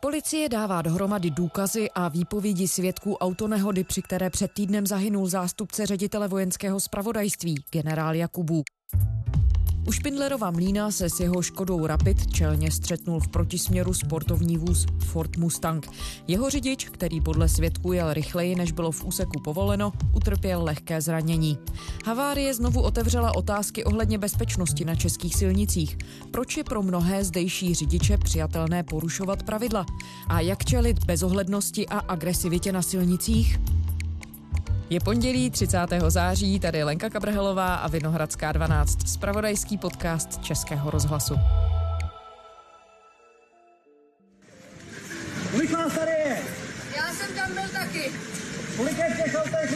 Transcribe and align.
Policie 0.00 0.48
dává 0.48 0.82
dohromady 0.82 1.30
důkazy 1.30 1.90
a 1.94 2.08
výpovědi 2.08 2.68
svědků 2.68 3.16
autonehody, 3.16 3.84
při 3.84 4.02
které 4.02 4.30
před 4.30 4.52
týdnem 4.52 4.86
zahynul 4.86 5.26
zástupce 5.26 5.86
ředitele 5.86 6.28
vojenského 6.28 6.80
spravodajství, 6.80 7.64
generál 7.70 8.14
Jakubu. 8.14 8.62
U 9.88 9.92
Špindlerova 9.92 10.50
mlína 10.50 10.90
se 10.90 11.10
s 11.10 11.20
jeho 11.20 11.42
Škodou 11.42 11.86
Rapid 11.86 12.32
čelně 12.32 12.70
střetnul 12.70 13.20
v 13.20 13.28
protisměru 13.28 13.94
sportovní 13.94 14.56
vůz 14.58 14.86
Ford 14.98 15.36
Mustang. 15.36 15.90
Jeho 16.26 16.50
řidič, 16.50 16.88
který 16.88 17.20
podle 17.20 17.48
svědků 17.48 17.92
jel 17.92 18.12
rychleji, 18.12 18.54
než 18.54 18.72
bylo 18.72 18.92
v 18.92 19.04
úseku 19.04 19.40
povoleno, 19.44 19.92
utrpěl 20.14 20.64
lehké 20.64 21.00
zranění. 21.00 21.58
Havárie 22.04 22.54
znovu 22.54 22.82
otevřela 22.82 23.36
otázky 23.36 23.84
ohledně 23.84 24.18
bezpečnosti 24.18 24.84
na 24.84 24.94
českých 24.94 25.34
silnicích. 25.34 25.98
Proč 26.30 26.56
je 26.56 26.64
pro 26.64 26.82
mnohé 26.82 27.24
zdejší 27.24 27.74
řidiče 27.74 28.18
přijatelné 28.18 28.82
porušovat 28.82 29.42
pravidla? 29.42 29.86
A 30.28 30.40
jak 30.40 30.64
čelit 30.64 31.04
bezohlednosti 31.04 31.88
a 31.88 31.98
agresivitě 31.98 32.72
na 32.72 32.82
silnicích? 32.82 33.58
Je 34.90 35.00
pondělí 35.00 35.50
30. 35.50 35.78
září, 36.08 36.60
tady 36.60 36.84
Lenka 36.84 37.10
Kabrhelová 37.10 37.74
a 37.74 37.88
Vinohradská 37.88 38.52
12, 38.52 39.08
spravodajský 39.08 39.78
podcast 39.78 40.42
Českého 40.42 40.90
rozhlasu. 40.90 41.34
Kolik 45.50 45.70
vás 45.70 45.94
tady 45.94 46.10
je? 46.10 46.38
Já 46.96 47.12
jsem 47.12 47.34
tam 47.36 47.54
byl 47.54 47.68
taky. 47.72 48.12
Kolik 48.76 48.98
je 48.98 49.14
v 49.14 49.16
těch 49.16 49.34
autech? 49.34 49.74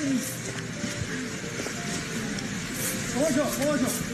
Položo, 3.14 3.44
položo. 3.62 4.11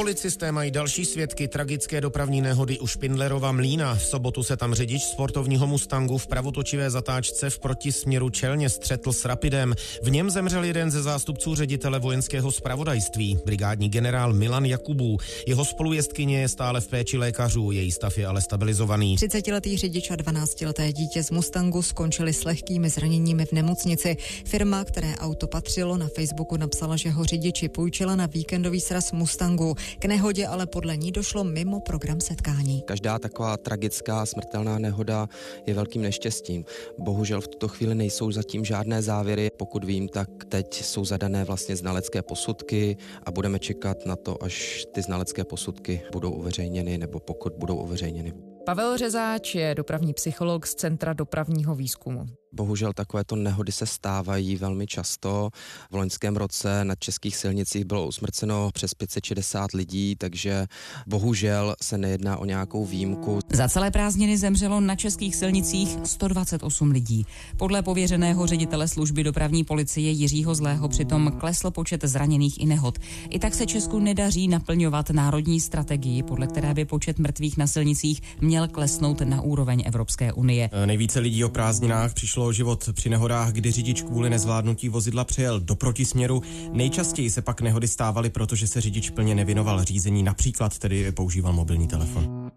Policisté 0.00 0.52
mají 0.52 0.70
další 0.70 1.04
svědky 1.04 1.48
tragické 1.48 2.00
dopravní 2.00 2.40
nehody 2.40 2.78
u 2.78 2.86
Špindlerova 2.86 3.52
mlína. 3.52 3.94
V 3.94 4.04
sobotu 4.04 4.42
se 4.42 4.56
tam 4.56 4.74
řidič 4.74 5.02
sportovního 5.02 5.66
Mustangu 5.66 6.18
v 6.18 6.26
pravotočivé 6.26 6.90
zatáčce 6.90 7.50
v 7.50 7.58
protisměru 7.58 8.30
čelně 8.30 8.70
střetl 8.70 9.12
s 9.12 9.24
Rapidem. 9.24 9.74
V 10.02 10.10
něm 10.10 10.30
zemřel 10.30 10.64
jeden 10.64 10.90
ze 10.90 11.02
zástupců 11.02 11.54
ředitele 11.54 11.98
vojenského 11.98 12.52
spravodajství, 12.52 13.38
brigádní 13.44 13.88
generál 13.88 14.32
Milan 14.32 14.64
Jakubů. 14.64 15.18
Jeho 15.46 15.64
spolujezdkyně 15.64 16.40
je 16.40 16.48
stále 16.48 16.80
v 16.80 16.88
péči 16.88 17.18
lékařů, 17.18 17.70
její 17.70 17.92
stav 17.92 18.18
je 18.18 18.26
ale 18.26 18.40
stabilizovaný. 18.40 19.16
30-letý 19.16 19.76
řidič 19.76 20.10
a 20.10 20.16
12-leté 20.16 20.92
dítě 20.92 21.22
z 21.22 21.30
Mustangu 21.30 21.82
skončili 21.82 22.32
s 22.32 22.44
lehkými 22.44 22.90
zraněními 22.90 23.46
v 23.46 23.52
nemocnici. 23.52 24.16
Firma, 24.44 24.84
které 24.84 25.14
auto 25.18 25.46
patřilo, 25.46 25.96
na 25.96 26.08
Facebooku 26.08 26.56
napsala, 26.56 26.96
že 26.96 27.10
ho 27.10 27.24
řidiči 27.24 27.68
půjčila 27.68 28.16
na 28.16 28.26
víkendový 28.26 28.80
sraz 28.80 29.12
Mustangu. 29.12 29.76
K 29.98 30.04
nehodě 30.04 30.46
ale 30.46 30.66
podle 30.66 30.96
ní 30.96 31.12
došlo 31.12 31.44
mimo 31.44 31.80
program 31.80 32.20
setkání. 32.20 32.82
Každá 32.82 33.18
taková 33.18 33.56
tragická 33.56 34.26
smrtelná 34.26 34.78
nehoda 34.78 35.28
je 35.66 35.74
velkým 35.74 36.02
neštěstím. 36.02 36.64
Bohužel 36.98 37.40
v 37.40 37.48
tuto 37.48 37.68
chvíli 37.68 37.94
nejsou 37.94 38.32
zatím 38.32 38.64
žádné 38.64 39.02
závěry. 39.02 39.50
Pokud 39.58 39.84
vím, 39.84 40.08
tak 40.08 40.28
teď 40.48 40.84
jsou 40.84 41.04
zadané 41.04 41.44
vlastně 41.44 41.76
znalecké 41.76 42.22
posudky 42.22 42.96
a 43.26 43.30
budeme 43.30 43.58
čekat 43.58 44.06
na 44.06 44.16
to, 44.16 44.42
až 44.44 44.84
ty 44.92 45.02
znalecké 45.02 45.44
posudky 45.44 46.02
budou 46.12 46.30
uveřejněny 46.30 46.98
nebo 46.98 47.20
pokud 47.20 47.52
budou 47.52 47.76
uveřejněny. 47.76 48.32
Pavel 48.66 48.96
Řezáč 48.96 49.54
je 49.54 49.74
dopravní 49.74 50.14
psycholog 50.14 50.66
z 50.66 50.74
Centra 50.74 51.12
dopravního 51.12 51.74
výzkumu. 51.74 52.26
Bohužel 52.52 52.92
takovéto 52.92 53.36
nehody 53.36 53.72
se 53.72 53.86
stávají 53.86 54.56
velmi 54.56 54.86
často. 54.86 55.50
V 55.90 55.94
loňském 55.94 56.36
roce 56.36 56.84
na 56.84 56.94
českých 56.94 57.36
silnicích 57.36 57.84
bylo 57.84 58.06
usmrceno 58.06 58.70
přes 58.74 58.94
560 58.94 59.72
lidí, 59.72 60.16
takže 60.16 60.66
bohužel 61.06 61.74
se 61.82 61.98
nejedná 61.98 62.36
o 62.36 62.44
nějakou 62.44 62.86
výjimku. 62.86 63.38
Za 63.52 63.68
celé 63.68 63.90
prázdniny 63.90 64.38
zemřelo 64.38 64.80
na 64.80 64.96
českých 64.96 65.36
silnicích 65.36 65.98
128 66.04 66.90
lidí. 66.90 67.26
Podle 67.56 67.82
pověřeného 67.82 68.46
ředitele 68.46 68.88
služby 68.88 69.24
dopravní 69.24 69.64
policie 69.64 70.10
Jiřího 70.10 70.54
Zlého 70.54 70.88
přitom 70.88 71.32
klesl 71.40 71.70
počet 71.70 72.04
zraněných 72.04 72.60
i 72.60 72.66
nehod. 72.66 72.98
I 73.30 73.38
tak 73.38 73.54
se 73.54 73.66
Česku 73.66 73.98
nedaří 73.98 74.48
naplňovat 74.48 75.10
národní 75.10 75.60
strategii, 75.60 76.22
podle 76.22 76.46
které 76.46 76.74
by 76.74 76.84
počet 76.84 77.18
mrtvých 77.18 77.56
na 77.56 77.66
silnicích 77.66 78.22
měl 78.40 78.68
klesnout 78.68 79.20
na 79.20 79.40
úroveň 79.40 79.82
Evropské 79.86 80.32
unie. 80.32 80.70
Nejvíce 80.86 81.20
lidí 81.20 81.44
o 81.44 81.48
prázdninách 81.48 82.14
přišlo 82.14 82.39
přišlo 82.40 82.48
o 82.48 82.52
život 82.52 82.88
při 82.92 83.08
nehodách, 83.08 83.52
kdy 83.52 83.70
řidič 83.70 84.02
kvůli 84.02 84.30
nezvládnutí 84.30 84.88
vozidla 84.88 85.24
přejel 85.24 85.60
do 85.60 85.76
protisměru. 85.76 86.42
Nejčastěji 86.72 87.30
se 87.30 87.42
pak 87.42 87.60
nehody 87.60 87.88
stávaly, 87.88 88.30
protože 88.30 88.66
se 88.66 88.80
řidič 88.80 89.10
plně 89.10 89.34
nevěnoval 89.34 89.84
řízení, 89.84 90.22
například 90.22 90.78
tedy 90.78 91.12
používal 91.12 91.52
mobilní 91.52 91.88
telefon. 91.88 92.50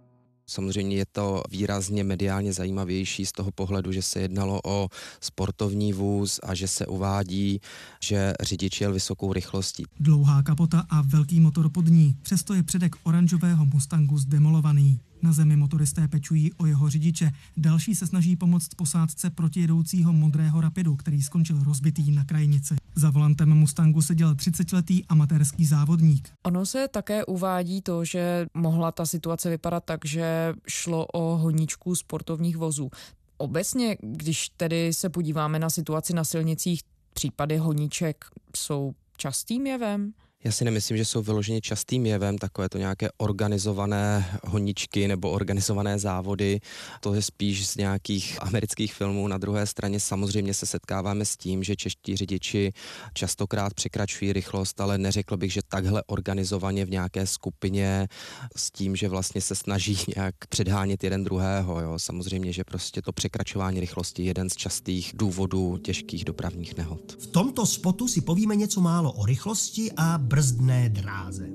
Samozřejmě 0.47 0.95
je 0.95 1.05
to 1.11 1.43
výrazně 1.51 2.03
mediálně 2.03 2.53
zajímavější 2.53 3.25
z 3.25 3.31
toho 3.31 3.51
pohledu, 3.51 3.91
že 3.91 4.01
se 4.01 4.19
jednalo 4.19 4.59
o 4.65 4.87
sportovní 5.21 5.93
vůz 5.93 6.39
a 6.43 6.55
že 6.55 6.67
se 6.67 6.85
uvádí, 6.85 7.59
že 8.03 8.33
řidič 8.41 8.81
jel 8.81 8.93
vysokou 8.93 9.33
rychlostí. 9.33 9.83
Dlouhá 9.99 10.43
kapota 10.43 10.85
a 10.89 11.01
velký 11.01 11.39
motor 11.39 11.69
pod 11.69 11.87
ní, 11.87 12.15
přesto 12.21 12.53
je 12.53 12.63
předek 12.63 12.95
oranžového 13.03 13.65
Mustangu 13.65 14.17
zdemolovaný. 14.17 14.99
Na 15.23 15.31
zemi 15.31 15.55
motoristé 15.55 16.07
pečují 16.07 16.53
o 16.53 16.65
jeho 16.65 16.89
řidiče. 16.89 17.31
Další 17.57 17.95
se 17.95 18.07
snaží 18.07 18.35
pomoct 18.35 18.69
posádce 18.75 19.29
protijedoucího 19.29 20.13
modrého 20.13 20.61
rapidu, 20.61 20.95
který 20.95 21.21
skončil 21.21 21.63
rozbitý 21.63 22.11
na 22.11 22.25
krajnici. 22.25 22.75
Za 22.95 23.09
volantem 23.09 23.49
Mustangu 23.49 24.01
seděl 24.01 24.33
30-letý 24.33 25.05
amatérský 25.05 25.65
závodník. 25.65 26.29
Ono 26.43 26.65
se 26.65 26.87
také 26.87 27.25
uvádí 27.25 27.81
to, 27.81 28.05
že 28.05 28.47
mohla 28.53 28.91
ta 28.91 29.05
situace 29.05 29.49
vypadat 29.49 29.83
tak, 29.85 30.05
že 30.05 30.53
šlo 30.67 31.05
o 31.05 31.37
honičku 31.37 31.95
sportovních 31.95 32.57
vozů. 32.57 32.89
Obecně, 33.37 33.97
když 34.01 34.49
tedy 34.49 34.93
se 34.93 35.09
podíváme 35.09 35.59
na 35.59 35.69
situaci 35.69 36.13
na 36.13 36.23
silnicích, 36.23 36.81
případy 37.13 37.57
honíček 37.57 38.25
jsou 38.55 38.93
častým 39.17 39.67
jevem? 39.67 40.13
Já 40.45 40.51
si 40.51 40.65
nemyslím, 40.65 40.97
že 40.97 41.05
jsou 41.05 41.21
vyloženě 41.21 41.61
častým 41.61 42.05
jevem 42.05 42.37
takové 42.37 42.69
to 42.69 42.77
nějaké 42.77 43.09
organizované 43.17 44.39
honičky 44.43 45.07
nebo 45.07 45.29
organizované 45.29 45.99
závody. 45.99 46.59
To 46.99 47.13
je 47.13 47.21
spíš 47.21 47.67
z 47.67 47.75
nějakých 47.75 48.37
amerických 48.41 48.93
filmů. 48.93 49.27
Na 49.27 49.37
druhé 49.37 49.67
straně 49.67 49.99
samozřejmě 49.99 50.53
se 50.53 50.65
setkáváme 50.65 51.25
s 51.25 51.37
tím, 51.37 51.63
že 51.63 51.75
čeští 51.75 52.15
řidiči 52.15 52.73
častokrát 53.13 53.73
překračují 53.73 54.33
rychlost, 54.33 54.81
ale 54.81 54.97
neřekl 54.97 55.37
bych, 55.37 55.53
že 55.53 55.61
takhle 55.67 56.03
organizovaně 56.07 56.85
v 56.85 56.89
nějaké 56.89 57.27
skupině 57.27 58.07
s 58.55 58.71
tím, 58.71 58.95
že 58.95 59.09
vlastně 59.09 59.41
se 59.41 59.55
snaží 59.55 59.97
nějak 60.15 60.35
předhánět 60.49 61.03
jeden 61.03 61.23
druhého. 61.23 61.81
Jo. 61.81 61.99
Samozřejmě, 61.99 62.53
že 62.53 62.63
prostě 62.63 63.01
to 63.01 63.11
překračování 63.11 63.79
rychlosti 63.79 64.21
je 64.21 64.27
jeden 64.27 64.49
z 64.49 64.55
častých 64.55 65.11
důvodů 65.15 65.77
těžkých 65.77 66.25
dopravních 66.25 66.77
nehod. 66.77 67.17
V 67.19 67.27
tomto 67.27 67.65
spotu 67.65 68.07
si 68.07 68.21
povíme 68.21 68.55
něco 68.55 68.81
málo 68.81 69.11
o 69.11 69.25
rychlosti 69.25 69.91
a 69.97 70.17
brzdné 70.33 70.89
dráze. 70.89 71.49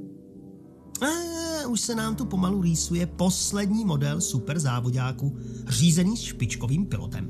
A 1.02 1.66
už 1.66 1.80
se 1.80 1.94
nám 1.94 2.16
tu 2.16 2.24
pomalu 2.24 2.62
rýsuje 2.62 3.06
poslední 3.06 3.84
model 3.84 4.20
super 4.20 4.58
závodáku, 4.58 5.36
řízený 5.68 6.16
s 6.16 6.20
špičkovým 6.20 6.86
pilotem. 6.86 7.28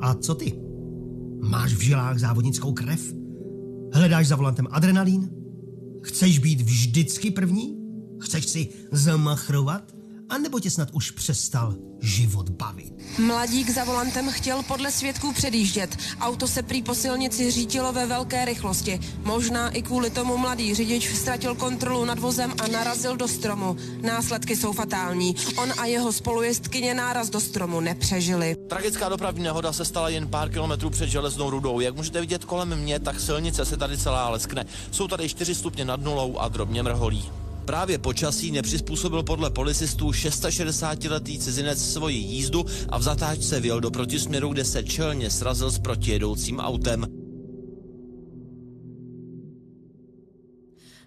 A 0.00 0.14
co 0.14 0.34
ty? 0.34 0.60
Máš 1.42 1.72
v 1.72 1.80
žilách 1.80 2.18
závodnickou 2.18 2.72
krev? 2.72 3.14
Hledáš 3.92 4.26
za 4.26 4.36
volantem 4.36 4.68
adrenalín? 4.70 5.30
Chceš 6.02 6.38
být 6.38 6.60
vždycky 6.60 7.30
první? 7.30 7.76
Chceš 8.20 8.46
si 8.46 8.68
zamachrovat? 8.92 9.92
A 10.30 10.38
nebo 10.38 10.60
tě 10.60 10.70
snad 10.70 10.88
už 10.92 11.10
přestal 11.10 11.74
život 12.00 12.48
bavit? 12.48 12.92
Mladík 13.18 13.70
za 13.70 13.84
volantem 13.84 14.30
chtěl 14.30 14.62
podle 14.62 14.92
svědků 14.92 15.32
předjíždět. 15.32 15.96
Auto 16.20 16.48
se 16.48 16.62
prý 16.62 16.82
po 16.82 16.94
silnici 16.94 17.50
řítilo 17.50 17.92
ve 17.92 18.06
velké 18.06 18.44
rychlosti. 18.44 19.00
Možná 19.24 19.70
i 19.70 19.82
kvůli 19.82 20.10
tomu 20.10 20.36
mladý 20.36 20.74
řidič 20.74 21.14
ztratil 21.14 21.54
kontrolu 21.54 22.04
nad 22.04 22.18
vozem 22.18 22.54
a 22.64 22.68
narazil 22.68 23.16
do 23.16 23.28
stromu. 23.28 23.76
Následky 24.02 24.56
jsou 24.56 24.72
fatální. 24.72 25.36
On 25.56 25.72
a 25.78 25.86
jeho 25.86 26.12
spolujezdkyně 26.12 26.94
náraz 26.94 27.30
do 27.30 27.40
stromu 27.40 27.80
nepřežili. 27.80 28.56
Tragická 28.68 29.08
dopravní 29.08 29.42
nehoda 29.42 29.72
se 29.72 29.84
stala 29.84 30.08
jen 30.08 30.28
pár 30.28 30.50
kilometrů 30.50 30.90
před 30.90 31.08
železnou 31.08 31.50
rudou. 31.50 31.80
Jak 31.80 31.96
můžete 31.96 32.20
vidět 32.20 32.44
kolem 32.44 32.76
mě, 32.76 33.00
tak 33.00 33.20
silnice 33.20 33.64
se 33.64 33.76
tady 33.76 33.98
celá 33.98 34.28
leskne. 34.28 34.66
Jsou 34.90 35.08
tady 35.08 35.28
4 35.28 35.54
stupně 35.54 35.84
nad 35.84 36.00
nulou 36.00 36.38
a 36.38 36.48
drobně 36.48 36.82
mrholí. 36.82 37.30
Právě 37.70 37.98
počasí 37.98 38.50
nepřizpůsobil 38.50 39.22
podle 39.22 39.50
policistů 39.50 40.10
660-letý 40.10 41.38
cizinec 41.38 41.92
svoji 41.92 42.16
jízdu 42.16 42.64
a 42.88 42.98
v 42.98 43.02
zatáčce 43.02 43.60
vyjel 43.60 43.80
do 43.80 43.90
protisměru, 43.90 44.48
kde 44.48 44.64
se 44.64 44.82
čelně 44.82 45.30
srazil 45.30 45.70
s 45.70 45.78
protijedoucím 45.78 46.58
autem. 46.58 47.19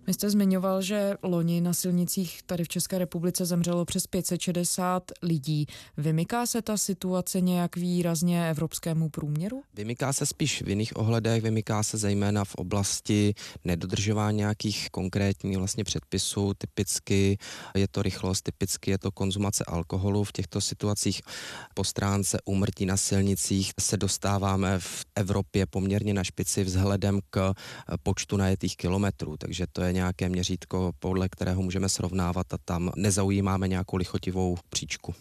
My 0.08 0.14
jste 0.14 0.30
zmiňoval, 0.30 0.82
že 0.82 1.14
loni 1.24 1.62
na 1.62 1.74
silnicích 1.74 2.44
tady 2.46 2.64
v 2.64 2.68
České 2.68 2.98
republice 2.98 3.46
zemřelo 3.46 3.86
přes 3.86 4.08
560 4.08 5.12
lidí. 5.22 5.66
Vymyká 5.98 6.46
se 6.46 6.62
ta 6.62 6.78
situace 6.78 7.42
nějak 7.42 7.76
výrazně 7.76 8.50
evropskému 8.50 9.10
průměru? 9.10 9.64
Vymyká 9.74 10.14
se 10.14 10.26
spíš 10.26 10.62
v 10.62 10.70
jiných 10.70 10.98
ohledech, 10.98 11.44
vymyká 11.44 11.84
se 11.84 11.98
zejména 11.98 12.46
v 12.46 12.56
oblasti 12.56 13.34
nedodržování 13.66 14.38
nějakých 14.38 14.90
konkrétních 14.92 15.58
vlastně 15.58 15.84
předpisů. 15.84 16.54
Typicky 16.58 17.38
je 17.76 17.88
to 17.88 18.02
rychlost, 18.02 18.42
typicky 18.42 18.92
je 18.92 18.98
to 18.98 19.12
konzumace 19.12 19.64
alkoholu. 19.68 20.24
V 20.24 20.32
těchto 20.32 20.62
situacích 20.62 21.22
po 21.74 21.84
stránce 21.84 22.38
úmrtí 22.46 22.86
na 22.86 22.98
silnicích 22.98 23.72
se 23.80 23.98
dostáváme 23.98 24.80
v 24.80 25.06
Evropě 25.16 25.66
poměrně 25.66 26.14
na 26.14 26.24
špici 26.24 26.64
vzhledem 26.64 27.20
k 27.30 27.54
počtu 28.04 28.38
najetých 28.38 28.78
kilometrů, 28.78 29.38
takže 29.38 29.66
to 29.72 29.82
je 29.82 29.93
nějaké 29.94 30.30
měřítko, 30.30 30.92
podle 31.00 31.30
kterého 31.30 31.62
můžeme 31.62 31.90
srovnávat 31.90 32.54
a 32.54 32.58
tam 32.66 32.92
nezaujímáme 32.96 33.68
nějakou 33.68 33.96
lichotivou 33.96 34.58
příčku. 34.70 35.16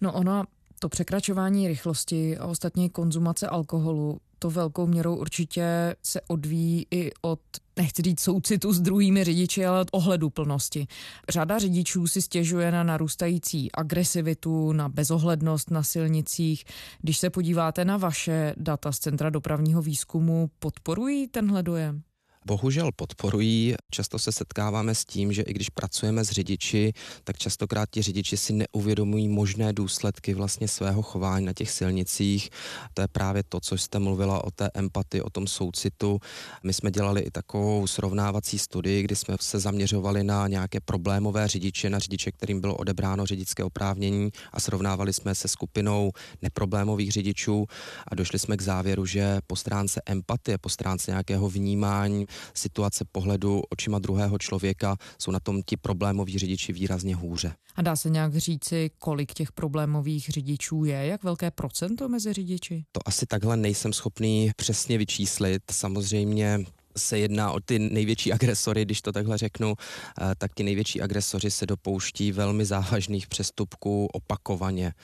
No 0.00 0.12
ona 0.12 0.44
to 0.78 0.88
překračování 0.88 1.68
rychlosti 1.68 2.38
a 2.38 2.46
ostatně 2.46 2.88
konzumace 2.88 3.48
alkoholu, 3.48 4.20
to 4.38 4.50
velkou 4.50 4.86
měrou 4.86 5.16
určitě 5.16 5.96
se 6.02 6.20
odvíjí 6.20 6.86
i 6.90 7.10
od, 7.22 7.40
nechci 7.76 8.02
říct 8.02 8.20
soucitu 8.20 8.72
s 8.72 8.80
druhými 8.80 9.24
řidiči, 9.24 9.66
ale 9.66 9.80
od 9.80 9.88
ohledu 9.92 10.30
plnosti. 10.30 10.86
Řada 11.28 11.58
řidičů 11.58 12.06
si 12.06 12.22
stěžuje 12.22 12.72
na 12.72 12.82
narůstající 12.82 13.72
agresivitu, 13.72 14.72
na 14.72 14.88
bezohlednost 14.88 15.70
na 15.70 15.82
silnicích. 15.82 16.64
Když 17.02 17.18
se 17.18 17.30
podíváte 17.30 17.84
na 17.84 17.96
vaše 17.96 18.54
data 18.56 18.92
z 18.92 18.98
Centra 18.98 19.30
dopravního 19.30 19.82
výzkumu, 19.82 20.50
podporují 20.58 21.28
tenhle 21.28 21.62
dojem? 21.62 22.02
Bohužel 22.46 22.90
podporují. 22.96 23.74
Často 23.90 24.18
se 24.18 24.32
setkáváme 24.32 24.94
s 24.94 25.04
tím, 25.04 25.32
že 25.32 25.42
i 25.42 25.52
když 25.52 25.70
pracujeme 25.70 26.24
s 26.24 26.30
řidiči, 26.30 26.92
tak 27.24 27.38
častokrát 27.38 27.88
ti 27.90 28.02
řidiči 28.02 28.36
si 28.36 28.52
neuvědomují 28.52 29.28
možné 29.28 29.72
důsledky 29.72 30.34
vlastně 30.34 30.68
svého 30.68 31.02
chování 31.02 31.46
na 31.46 31.52
těch 31.52 31.70
silnicích. 31.70 32.50
To 32.94 33.02
je 33.02 33.08
právě 33.08 33.42
to, 33.48 33.60
co 33.60 33.78
jste 33.78 33.98
mluvila 33.98 34.44
o 34.44 34.50
té 34.50 34.70
empatii, 34.74 35.22
o 35.22 35.30
tom 35.30 35.46
soucitu. 35.46 36.20
My 36.62 36.72
jsme 36.72 36.90
dělali 36.90 37.20
i 37.20 37.30
takovou 37.30 37.86
srovnávací 37.86 38.58
studii, 38.58 39.02
kdy 39.02 39.16
jsme 39.16 39.36
se 39.40 39.58
zaměřovali 39.58 40.24
na 40.24 40.48
nějaké 40.48 40.80
problémové 40.80 41.48
řidiče, 41.48 41.90
na 41.90 41.98
řidiče, 41.98 42.32
kterým 42.32 42.60
bylo 42.60 42.76
odebráno 42.76 43.26
řidičské 43.26 43.64
oprávnění 43.64 44.30
a 44.52 44.60
srovnávali 44.60 45.12
jsme 45.12 45.34
se 45.34 45.48
skupinou 45.48 46.10
neproblémových 46.42 47.12
řidičů 47.12 47.66
a 48.08 48.14
došli 48.14 48.38
jsme 48.38 48.56
k 48.56 48.62
závěru, 48.62 49.06
že 49.06 49.38
po 49.46 49.56
stránce 49.56 50.02
empatie, 50.06 50.58
po 50.58 50.68
stránce 50.68 51.10
nějakého 51.10 51.48
vnímání 51.48 52.26
situace 52.54 53.04
pohledu 53.12 53.62
očima 53.70 53.98
druhého 53.98 54.38
člověka 54.38 54.96
jsou 55.18 55.30
na 55.30 55.40
tom 55.40 55.62
ti 55.66 55.76
problémoví 55.76 56.38
řidiči 56.38 56.72
výrazně 56.72 57.16
hůře. 57.16 57.54
A 57.74 57.82
dá 57.82 57.96
se 57.96 58.10
nějak 58.10 58.36
říci, 58.36 58.90
kolik 58.98 59.32
těch 59.32 59.52
problémových 59.52 60.28
řidičů 60.28 60.84
je? 60.84 61.06
Jak 61.06 61.24
velké 61.24 61.50
procento 61.50 62.08
mezi 62.08 62.32
řidiči? 62.32 62.84
To 62.92 63.00
asi 63.06 63.26
takhle 63.26 63.56
nejsem 63.56 63.92
schopný 63.92 64.50
přesně 64.56 64.98
vyčíslit. 64.98 65.62
Samozřejmě 65.70 66.64
se 66.98 67.18
jedná 67.18 67.52
o 67.52 67.60
ty 67.60 67.78
největší 67.78 68.32
agresory, 68.32 68.84
když 68.84 69.02
to 69.02 69.12
takhle 69.12 69.38
řeknu, 69.38 69.74
eh, 70.20 70.34
tak 70.38 70.54
ti 70.54 70.62
největší 70.62 71.00
agresoři 71.00 71.50
se 71.50 71.66
dopouští 71.66 72.32
velmi 72.32 72.64
závažných 72.64 73.26
přestupků 73.26 74.06
opakovaně. 74.06 74.94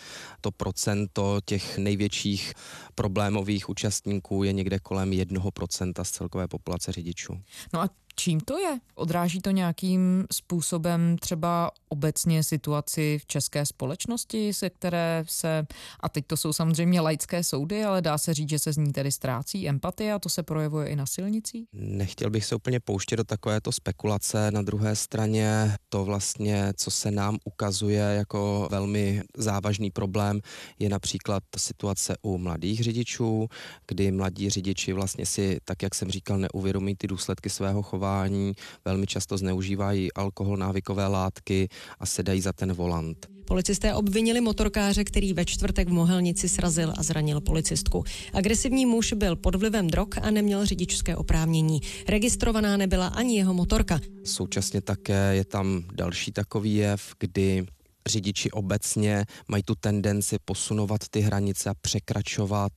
To 0.40 0.50
procento 0.50 1.40
těch 1.44 1.78
největších 1.78 2.52
problémových 2.94 3.68
účastníků 3.68 4.44
je 4.44 4.52
někde 4.52 4.78
kolem 4.78 5.12
jednoho 5.12 5.50
procenta 5.50 6.04
z 6.04 6.10
celkové 6.10 6.48
populace 6.48 6.92
řidičů. 6.92 7.40
No 7.72 7.80
a 7.80 7.88
Čím 8.16 8.40
to 8.40 8.58
je? 8.58 8.78
Odráží 8.94 9.40
to 9.40 9.50
nějakým 9.50 10.24
způsobem 10.32 11.16
třeba 11.18 11.70
obecně 11.88 12.42
situaci 12.42 13.18
v 13.22 13.26
české 13.26 13.66
společnosti, 13.66 14.54
se 14.54 14.70
které 14.70 15.24
se, 15.28 15.66
a 16.00 16.08
teď 16.08 16.26
to 16.26 16.36
jsou 16.36 16.52
samozřejmě 16.52 17.00
laické 17.00 17.44
soudy, 17.44 17.84
ale 17.84 18.02
dá 18.02 18.18
se 18.18 18.34
říct, 18.34 18.48
že 18.48 18.58
se 18.58 18.72
z 18.72 18.76
ní 18.76 18.92
tedy 18.92 19.12
ztrácí 19.12 19.68
empatie 19.68 20.12
a 20.12 20.18
to 20.18 20.28
se 20.28 20.42
projevuje 20.42 20.88
i 20.88 20.96
na 20.96 21.06
silnicích? 21.06 21.68
Nechtěl 21.72 22.30
bych 22.30 22.44
se 22.44 22.54
úplně 22.54 22.80
pouštět 22.80 23.16
do 23.16 23.24
takovéto 23.24 23.72
spekulace. 23.72 24.50
Na 24.50 24.62
druhé 24.62 24.96
straně 24.96 25.76
to 25.88 26.04
vlastně, 26.04 26.72
co 26.76 26.90
se 26.90 27.10
nám 27.10 27.38
ukazuje 27.44 28.02
jako 28.02 28.68
velmi 28.70 29.22
závažný 29.36 29.90
problém, 29.90 30.40
je 30.78 30.88
například 30.88 31.42
situace 31.56 32.16
u 32.22 32.38
mladých 32.38 32.82
řidičů, 32.82 33.48
kdy 33.88 34.12
mladí 34.12 34.50
řidiči 34.50 34.92
vlastně 34.92 35.26
si, 35.26 35.58
tak 35.64 35.82
jak 35.82 35.94
jsem 35.94 36.10
říkal, 36.10 36.38
neuvědomí 36.38 36.96
ty 36.96 37.06
důsledky 37.06 37.50
svého 37.50 37.82
chování 37.82 38.03
chování, 38.04 38.52
velmi 38.84 39.06
často 39.06 39.38
zneužívají 39.38 40.12
alkohol, 40.12 40.56
návykové 40.56 41.06
látky 41.06 41.68
a 41.98 42.06
sedají 42.06 42.40
za 42.40 42.52
ten 42.52 42.72
volant. 42.72 43.26
Policisté 43.46 43.94
obvinili 43.94 44.40
motorkáře, 44.40 45.04
který 45.04 45.32
ve 45.32 45.44
čtvrtek 45.44 45.88
v 45.88 45.92
Mohelnici 45.92 46.48
srazil 46.48 46.92
a 46.96 47.02
zranil 47.02 47.40
policistku. 47.40 48.04
Agresivní 48.32 48.86
muž 48.86 49.12
byl 49.12 49.36
pod 49.36 49.54
vlivem 49.54 49.86
drog 49.86 50.08
a 50.22 50.30
neměl 50.30 50.66
řidičské 50.66 51.16
oprávnění. 51.16 51.80
Registrovaná 52.08 52.76
nebyla 52.76 53.06
ani 53.06 53.36
jeho 53.36 53.54
motorka. 53.54 54.00
Současně 54.24 54.80
také 54.80 55.34
je 55.34 55.44
tam 55.44 55.84
další 55.94 56.32
takový 56.32 56.74
jev, 56.74 57.14
kdy 57.18 57.66
řidiči 58.08 58.50
obecně 58.50 59.24
mají 59.48 59.62
tu 59.62 59.74
tendenci 59.74 60.36
posunovat 60.44 61.00
ty 61.10 61.20
hranice 61.20 61.70
a 61.70 61.74
překračovat 61.80 62.72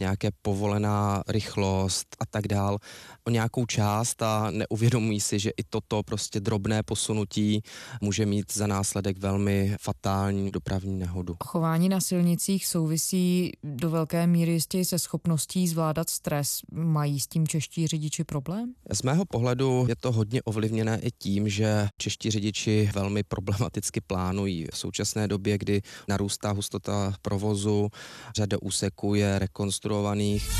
nějaké 0.00 0.30
povolená 0.42 1.22
rychlost 1.28 2.16
a 2.20 2.26
tak 2.26 2.48
dál 2.48 2.78
o 3.26 3.30
nějakou 3.30 3.66
část 3.66 4.22
a 4.22 4.50
neuvědomují 4.50 5.20
si, 5.20 5.38
že 5.38 5.50
i 5.50 5.64
toto 5.70 6.02
prostě 6.02 6.40
drobné 6.40 6.82
posunutí 6.82 7.62
může 8.00 8.26
mít 8.26 8.52
za 8.54 8.66
následek 8.66 9.18
velmi 9.18 9.76
fatální 9.80 10.50
dopravní 10.50 10.98
nehodu. 10.98 11.36
Chování 11.44 11.88
na 11.88 12.00
silnicích 12.00 12.66
souvisí 12.66 13.52
do 13.62 13.90
velké 13.90 14.26
míry 14.26 14.52
jistě 14.52 14.84
se 14.84 14.98
schopností 14.98 15.68
zvládat 15.68 16.10
stres. 16.10 16.60
Mají 16.72 17.20
s 17.20 17.26
tím 17.26 17.46
čeští 17.46 17.86
řidiči 17.86 18.24
problém? 18.24 18.74
Z 18.92 19.02
mého 19.02 19.24
pohledu 19.24 19.86
je 19.88 19.96
to 19.96 20.12
hodně 20.12 20.42
ovlivněné 20.42 21.00
i 21.02 21.10
tím, 21.18 21.48
že 21.48 21.88
čeští 21.98 22.30
řidiči 22.30 22.90
velmi 22.94 23.22
problematicky 23.22 24.00
plánují. 24.00 24.63
V 24.72 24.78
současné 24.78 25.28
době, 25.28 25.58
kdy 25.58 25.82
narůstá 26.08 26.52
hustota 26.52 27.14
provozu, 27.22 27.90
řada 28.36 28.56
úseků 28.62 29.14
je 29.14 29.38
rekonstruovaných. 29.38 30.50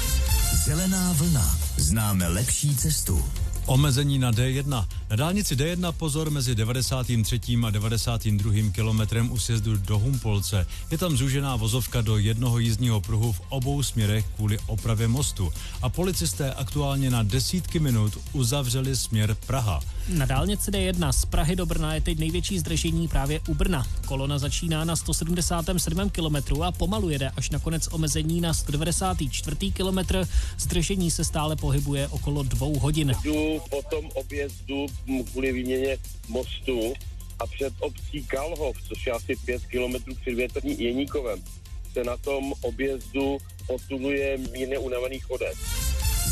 Zelená 0.65 1.13
vlna. 1.13 1.59
Známe 1.77 2.29
lepší 2.29 2.77
cestu. 2.77 3.25
Omezení 3.67 4.19
na 4.19 4.33
D1. 4.33 4.85
Na 5.11 5.17
dálnici 5.17 5.57
D1 5.57 5.93
pozor 5.93 6.31
mezi 6.31 6.55
93. 6.55 7.41
a 7.67 7.71
92. 7.71 8.53
kilometrem 8.73 9.33
u 9.33 9.39
sjezdu 9.39 9.77
do 9.77 9.99
Humpolce. 9.99 10.67
Je 10.91 10.99
tam 10.99 11.17
zúžená 11.17 11.57
vozovka 11.57 12.01
do 12.01 12.19
jednoho 12.19 12.59
jízdního 12.59 13.01
pruhu 13.01 13.33
v 13.33 13.41
obou 13.49 13.83
směrech 13.83 14.25
kvůli 14.37 14.59
opravě 14.67 15.09
mostu. 15.09 15.53
A 15.83 15.89
policisté 15.89 16.55
aktuálně 16.55 17.11
na 17.11 17.23
desítky 17.23 17.81
minut 17.81 18.19
uzavřeli 18.33 18.97
směr 18.97 19.37
Praha. 19.47 19.81
Na 20.09 20.27
dálnici 20.27 20.71
D1 20.71 21.13
z 21.13 21.25
Prahy 21.25 21.57
do 21.57 21.67
Brna 21.67 21.95
je 21.95 22.01
teď 22.01 22.19
největší 22.19 22.59
zdržení 22.59 23.09
právě 23.09 23.41
u 23.49 23.55
Brna. 23.55 23.87
Kolona 24.07 24.39
začíná 24.39 24.85
na 24.85 24.97
177 24.97 26.11
kilometru 26.11 26.65
a 26.65 26.73
pomalu 26.73 27.09
jede 27.09 27.31
až 27.37 27.51
na 27.51 27.59
konec 27.59 27.89
omezení 27.93 28.41
na 28.41 28.55
194. 28.55 29.57
kilometr. 29.73 30.29
Zdržení 30.59 31.11
se 31.11 31.25
stále 31.25 31.57
pohybuje 31.57 32.09
okolo 32.09 32.43
dvou 32.43 32.79
hodin. 32.79 33.13
Jdu 33.25 33.54
po 33.61 33.83
tom 33.83 34.11
objezdu 34.15 34.87
kvůli 35.33 35.53
výměně 35.53 35.99
mostu 36.29 36.95
a 37.39 37.47
před 37.47 37.73
obcí 37.81 38.25
Kalhov, 38.25 38.77
což 38.89 39.07
je 39.07 39.13
asi 39.13 39.37
5 39.45 39.67
kilometrů 39.67 40.15
před 40.15 40.35
větrní 40.35 40.81
Jeníkovem, 40.81 41.43
se 41.93 42.05
na 42.05 42.17
tom 42.17 42.53
objezdu 42.61 43.39
posunuje 43.67 44.39
mírně 44.39 44.79
unavený 44.79 45.19
chodec. 45.21 45.59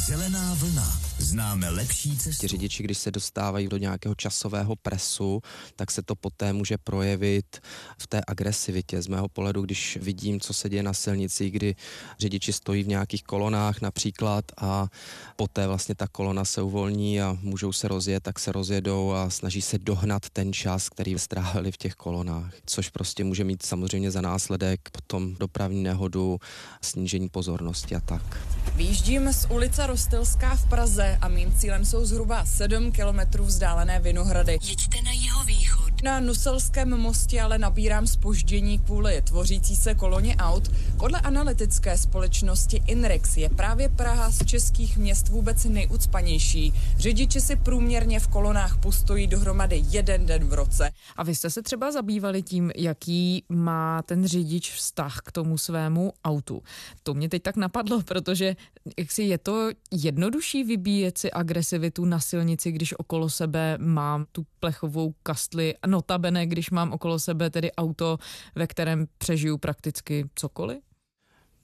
Zelená 0.07 0.55
vlna. 0.55 1.12
Známe 1.23 1.71
lepší 1.71 2.19
cestu. 2.19 2.41
Ti 2.41 2.49
řidiči, 2.49 2.83
když 2.83 2.99
se 2.99 3.11
dostávají 3.11 3.69
do 3.69 3.77
nějakého 3.77 4.15
časového 4.15 4.77
presu, 4.77 5.43
tak 5.77 5.91
se 5.91 6.03
to 6.03 6.15
poté 6.15 6.53
může 6.53 6.79
projevit 6.79 7.61
v 7.99 8.07
té 8.07 8.21
agresivitě. 8.27 9.03
Z 9.03 9.07
mého 9.07 9.29
pohledu, 9.29 9.63
když 9.63 9.99
vidím, 10.01 10.41
co 10.41 10.55
se 10.55 10.69
děje 10.69 10.83
na 10.83 10.93
silnici, 10.93 11.51
kdy 11.51 11.75
řidiči 12.19 12.53
stojí 12.53 12.83
v 12.83 12.89
nějakých 12.89 13.23
kolonách 13.23 13.81
například 13.81 14.45
a 14.57 14.89
poté 15.37 15.67
vlastně 15.67 15.95
ta 15.95 16.07
kolona 16.09 16.45
se 16.45 16.63
uvolní 16.63 17.23
a 17.23 17.39
můžou 17.43 17.73
se 17.73 17.89
rozjet, 17.89 18.23
tak 18.23 18.39
se 18.39 18.53
rozjedou 18.53 19.13
a 19.13 19.31
snaží 19.31 19.63
se 19.63 19.79
dohnat 19.79 20.31
ten 20.31 20.53
čas, 20.53 20.89
který 20.89 21.19
strávili 21.19 21.73
v 21.73 21.77
těch 21.77 21.95
kolonách, 21.95 22.55
což 22.67 22.89
prostě 22.89 23.25
může 23.25 23.45
mít 23.45 23.63
samozřejmě 23.63 24.11
za 24.11 24.21
následek 24.21 24.81
potom 24.93 25.35
dopravní 25.35 25.83
nehodu, 25.83 26.39
snížení 26.81 27.29
pozornosti 27.29 27.95
a 27.95 28.01
tak. 28.01 28.39
Výjíždím 28.77 29.33
z 29.33 29.47
ulice 29.51 29.87
Rostelská 29.87 30.57
v 30.57 30.69
Praze 30.69 31.12
a 31.21 31.29
mým 31.29 31.53
cílem 31.53 31.85
jsou 31.85 32.05
zhruba 32.05 32.45
7 32.45 32.93
kilometrů 32.93 33.45
vzdálené 33.45 34.01
Vinohrady. 34.01 34.59
Jeďte 34.63 35.03
na 35.03 35.13
jeho 35.13 35.45
východ 35.45 35.82
Na 36.03 36.21
Nuselském 36.21 37.01
mostě 37.01 37.43
ale 37.43 37.59
nabírám 37.59 38.07
spoždění 38.07 38.79
kvůli 38.79 39.23
tvořící 39.23 39.77
se 39.77 39.95
koloně 39.95 40.37
aut. 40.37 40.71
Podle 40.99 41.21
analytické 41.21 41.99
společnosti 41.99 42.83
Inrex 42.87 43.37
je 43.37 43.49
právě 43.49 43.89
Praha 43.89 44.31
z 44.31 44.45
českých 44.45 44.99
měst 44.99 45.29
vůbec 45.29 45.65
nejucpanější. 45.65 46.73
Řidiči 46.97 47.41
si 47.41 47.57
průměrně 47.57 48.21
v 48.21 48.29
kolonách 48.29 48.79
postojí 48.79 49.27
dohromady 49.27 49.83
jeden 49.91 50.27
den 50.27 50.45
v 50.45 50.53
roce. 50.53 50.91
A 51.17 51.23
vy 51.23 51.35
jste 51.35 51.51
se 51.51 51.63
třeba 51.63 51.93
zabývali 51.93 52.43
tím, 52.43 52.73
jaký 52.77 53.45
má 53.49 54.03
ten 54.03 54.27
řidič 54.27 54.73
vztah 54.73 55.19
k 55.25 55.33
tomu 55.33 55.59
svému 55.59 56.13
autu. 56.25 56.63
To 57.03 57.15
mě 57.15 57.29
teď 57.29 57.43
tak 57.43 57.57
napadlo, 57.57 58.03
protože 58.03 58.57
jak 58.99 59.11
si 59.11 59.23
je 59.23 59.39
to 59.39 59.71
jednodušší 59.91 60.65
vybíjet 60.65 61.19
si 61.19 61.31
agresivitu 61.31 62.05
na 62.05 62.21
silnici, 62.21 62.73
když 62.73 62.99
okolo 62.99 63.31
sebe 63.31 63.79
mám 63.81 64.27
tu 64.33 64.47
plechovou 64.61 65.15
kastli, 65.23 65.75
notabene, 65.93 66.47
když 66.47 66.71
mám 66.71 66.93
okolo 66.93 67.19
sebe 67.19 67.51
tedy 67.51 67.73
auto, 67.73 68.19
ve 68.55 68.67
kterém 68.67 69.07
přežiju 69.19 69.59
prakticky 69.59 70.29
cokoliv? 70.35 70.92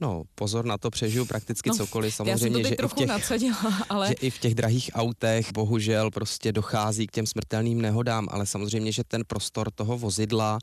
No, 0.00 0.22
pozor 0.34 0.64
na 0.64 0.78
to, 0.78 0.90
přežiju 0.90 1.24
prakticky 1.24 1.68
No, 1.68 1.76
cokoliv. 1.76 2.14
Samozřejmě, 2.14 2.64
že, 2.64 2.74
i 2.74 2.88
v 2.88 2.94
těch, 2.94 3.08
nadsadila, 3.08 3.56
ale- 3.88 4.08
že 4.08 4.14
i 4.14 4.30
v 4.30 4.38
těch 4.38 4.54
drahých 4.54 4.90
autech 4.94 5.52
bohužel 5.52 6.10
prostě 6.10 6.52
dochází 6.52 7.06
k 7.06 7.12
těm 7.12 7.26
smrtelným 7.26 7.82
nehodám, 7.82 8.28
ale 8.30 8.46
samozřejmě, 8.46 8.92
že 8.92 9.04
ten 9.04 9.22
prostor 9.26 9.70
toho 9.70 9.98
vozidla 9.98 10.58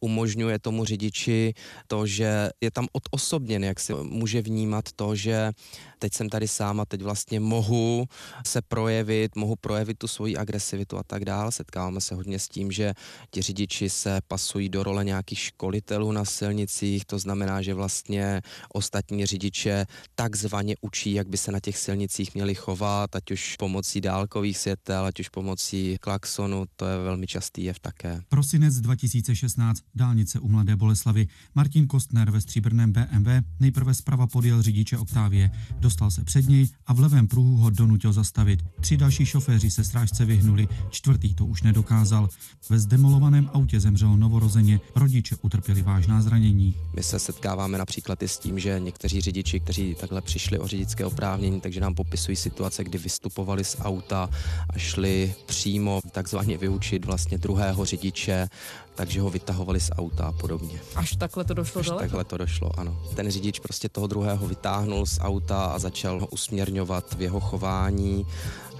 umožňuje 0.00 0.58
tomu 0.58 0.84
řidiči 0.84 1.54
to, 1.86 2.06
že 2.06 2.50
je 2.60 2.70
tam 2.70 2.86
odosobněn, 2.92 3.64
jak 3.64 3.80
si 3.80 3.94
může 3.94 4.42
vnímat 4.42 4.84
to, 4.96 5.16
že 5.16 5.52
teď 5.98 6.14
jsem 6.14 6.28
tady 6.28 6.48
sám 6.48 6.80
a 6.80 6.84
teď 6.84 7.02
vlastně 7.02 7.40
mohu 7.40 8.06
se 8.46 8.62
projevit, 8.62 9.36
mohu 9.36 9.56
projevit 9.56 9.98
tu 9.98 10.08
svoji 10.08 10.36
agresivitu 10.36 10.98
a 10.98 11.02
tak 11.02 11.24
dále. 11.24 11.52
Setkáváme 11.52 12.00
se 12.00 12.14
hodně 12.14 12.38
s 12.38 12.48
tím, 12.48 12.72
že 12.72 12.94
ti 13.30 13.42
řidiči 13.42 13.90
se 13.90 14.20
pasují 14.28 14.68
do 14.68 14.82
role 14.82 15.04
nějakých 15.04 15.38
školitelů 15.38 16.12
na 16.12 16.24
silnicích, 16.24 17.04
to 17.04 17.18
znamená, 17.18 17.62
že 17.62 17.74
vlastně 17.74 18.40
ostatní 18.76 19.26
řidiče 19.26 19.86
takzvaně 20.14 20.74
učí, 20.80 21.12
jak 21.12 21.28
by 21.28 21.36
se 21.36 21.52
na 21.52 21.60
těch 21.60 21.78
silnicích 21.78 22.34
měli 22.34 22.54
chovat, 22.54 23.16
ať 23.16 23.30
už 23.30 23.56
pomocí 23.58 24.00
dálkových 24.00 24.58
světel, 24.58 25.04
ať 25.04 25.20
už 25.20 25.28
pomocí 25.28 25.96
klaxonu, 26.00 26.64
to 26.76 26.86
je 26.86 26.98
velmi 26.98 27.26
častý 27.26 27.64
jev 27.64 27.78
také. 27.78 28.20
Prosinec 28.28 28.80
2016, 28.80 29.80
dálnice 29.94 30.40
u 30.40 30.48
Mladé 30.48 30.76
Boleslavy. 30.76 31.26
Martin 31.54 31.86
Kostner 31.86 32.30
ve 32.30 32.40
stříbrném 32.40 32.92
BMW 32.92 33.28
nejprve 33.60 33.94
zprava 33.94 34.26
podjel 34.26 34.62
řidiče 34.62 34.98
Oktávie. 34.98 35.50
Dostal 35.78 36.10
se 36.10 36.24
před 36.24 36.48
něj 36.48 36.68
a 36.86 36.92
v 36.92 37.00
levém 37.00 37.28
pruhu 37.28 37.56
ho 37.56 37.70
donutil 37.70 38.12
zastavit. 38.12 38.60
Tři 38.80 38.96
další 38.96 39.26
šoféři 39.26 39.70
se 39.70 39.84
strážce 39.84 40.24
vyhnuli, 40.24 40.68
čtvrtý 40.90 41.34
to 41.34 41.46
už 41.46 41.62
nedokázal. 41.62 42.28
Ve 42.70 42.78
zdemolovaném 42.78 43.50
autě 43.54 43.80
zemřelo 43.80 44.16
novorozeně, 44.16 44.80
rodiče 44.94 45.36
utrpěli 45.42 45.82
vážná 45.82 46.22
zranění. 46.22 46.74
My 46.96 47.02
se 47.02 47.18
setkáváme 47.18 47.78
například 47.78 48.22
i 48.22 48.28
s 48.28 48.38
tím, 48.38 48.58
že 48.58 48.65
někteří 48.78 49.20
řidiči, 49.20 49.60
kteří 49.60 49.94
takhle 49.94 50.20
přišli 50.20 50.58
o 50.58 50.66
řidičské 50.66 51.04
oprávnění, 51.06 51.60
takže 51.60 51.80
nám 51.80 51.94
popisují 51.94 52.36
situace, 52.36 52.84
kdy 52.84 52.98
vystupovali 52.98 53.64
z 53.64 53.76
auta 53.80 54.30
a 54.70 54.78
šli 54.78 55.34
přímo 55.46 56.00
takzvaně 56.12 56.58
vyučit 56.58 57.04
vlastně 57.04 57.38
druhého 57.38 57.84
řidiče, 57.84 58.48
takže 58.94 59.20
ho 59.20 59.30
vytahovali 59.30 59.80
z 59.80 59.90
auta 59.96 60.24
a 60.24 60.32
podobně. 60.32 60.80
Až 60.94 61.16
takhle 61.16 61.44
to 61.44 61.54
došlo 61.54 61.80
Až 61.80 61.86
daleko? 61.86 62.02
takhle 62.02 62.24
to 62.24 62.36
došlo, 62.36 62.70
ano. 62.80 63.02
Ten 63.14 63.30
řidič 63.30 63.58
prostě 63.58 63.88
toho 63.88 64.06
druhého 64.06 64.46
vytáhnul 64.46 65.06
z 65.06 65.18
auta 65.20 65.64
a 65.64 65.78
začal 65.78 66.20
ho 66.20 66.26
usměrňovat 66.26 67.14
v 67.14 67.22
jeho 67.22 67.40
chování. 67.40 68.26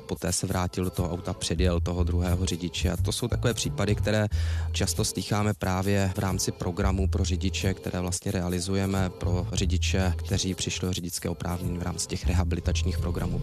Poté 0.09 0.33
se 0.33 0.47
vrátil 0.47 0.85
do 0.85 0.91
toho 0.91 1.11
auta, 1.13 1.33
předjel 1.33 1.81
toho 1.81 2.05
druhého 2.05 2.47
řidiče. 2.47 2.91
A 2.91 2.97
to 2.97 3.13
jsou 3.13 3.29
takové 3.29 3.55
případy, 3.55 3.95
které 3.95 4.27
často 4.73 5.05
slycháme 5.05 5.55
právě 5.55 6.13
v 6.15 6.19
rámci 6.19 6.53
programů 6.53 7.09
pro 7.09 7.25
řidiče, 7.25 7.75
které 7.75 8.01
vlastně 8.01 8.33
realizujeme 8.33 9.11
pro 9.11 9.47
řidiče, 9.53 10.13
kteří 10.17 10.55
přišli 10.55 10.89
o 10.89 10.93
řidičské 10.93 11.29
oprávnění 11.29 11.79
v 11.79 11.83
rámci 11.83 12.07
těch 12.07 12.27
rehabilitačních 12.27 12.99
programů. 12.99 13.43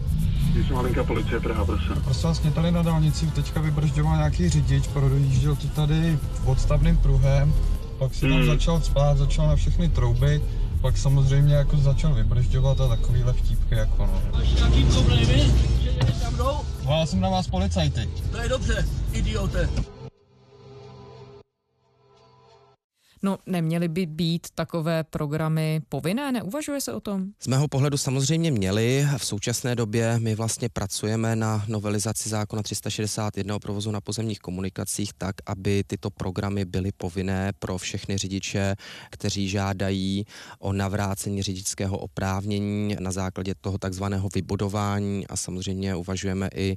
Jsem 0.66 0.76
malinká 0.76 1.04
policie 1.04 1.40
Praha, 1.40 1.64
prosím. 1.64 2.02
Prosím 2.04 2.28
vás, 2.28 2.42
mě 2.42 2.50
tady 2.50 2.70
na 2.70 2.82
dálnici 2.82 3.26
teďka 3.26 3.60
vybržďoval 3.60 4.16
nějaký 4.16 4.48
řidič, 4.48 4.86
projížděl 4.86 5.56
to 5.56 5.68
tady 5.68 6.18
odstavným 6.44 6.96
pruhem, 6.96 7.54
pak 7.98 8.14
si 8.14 8.20
tam 8.20 8.30
Hmm. 8.30 8.46
začal 8.46 8.80
spát, 8.80 9.18
začal 9.18 9.48
na 9.48 9.56
všechny 9.56 9.88
trouby, 9.88 10.42
pak 10.80 10.98
samozřejmě 10.98 11.54
jako 11.54 11.76
začal 11.76 12.14
vybržďovat 12.14 12.80
a 12.80 12.88
takovýhle 12.88 13.32
vtípky 13.32 13.74
jako 13.74 14.06
no. 14.06 14.40
Jaký 14.60 14.84
problémy? 14.84 15.24
Že 15.24 15.73
tam 16.22 16.36
jdou? 16.36 16.58
Volal 16.82 17.06
jsem 17.06 17.20
na 17.20 17.28
vás 17.28 17.48
policajty. 17.48 18.08
To 18.30 18.38
je 18.38 18.48
dobře, 18.48 18.88
idiote. 19.12 19.68
No, 23.24 23.38
neměly 23.46 23.88
by 23.88 24.06
být 24.06 24.46
takové 24.54 25.04
programy 25.04 25.82
povinné? 25.88 26.32
Neuvažuje 26.32 26.80
se 26.80 26.92
o 26.92 27.00
tom? 27.00 27.26
Z 27.40 27.46
mého 27.46 27.68
pohledu 27.68 27.96
samozřejmě 27.96 28.50
měli. 28.50 29.06
V 29.16 29.24
současné 29.24 29.76
době 29.76 30.18
my 30.18 30.34
vlastně 30.34 30.68
pracujeme 30.68 31.36
na 31.36 31.64
novelizaci 31.68 32.28
zákona 32.28 32.62
361 32.62 33.56
o 33.56 33.58
provozu 33.58 33.90
na 33.90 34.00
pozemních 34.00 34.38
komunikacích 34.38 35.12
tak, 35.18 35.36
aby 35.46 35.84
tyto 35.86 36.10
programy 36.10 36.64
byly 36.64 36.92
povinné 36.92 37.52
pro 37.58 37.78
všechny 37.78 38.18
řidiče, 38.18 38.76
kteří 39.10 39.48
žádají 39.48 40.24
o 40.58 40.72
navrácení 40.72 41.42
řidičského 41.42 41.98
oprávnění 41.98 42.96
na 43.00 43.12
základě 43.12 43.54
toho 43.60 43.78
takzvaného 43.78 44.28
vybudování 44.34 45.26
a 45.26 45.36
samozřejmě 45.36 45.96
uvažujeme 45.96 46.48
i 46.54 46.76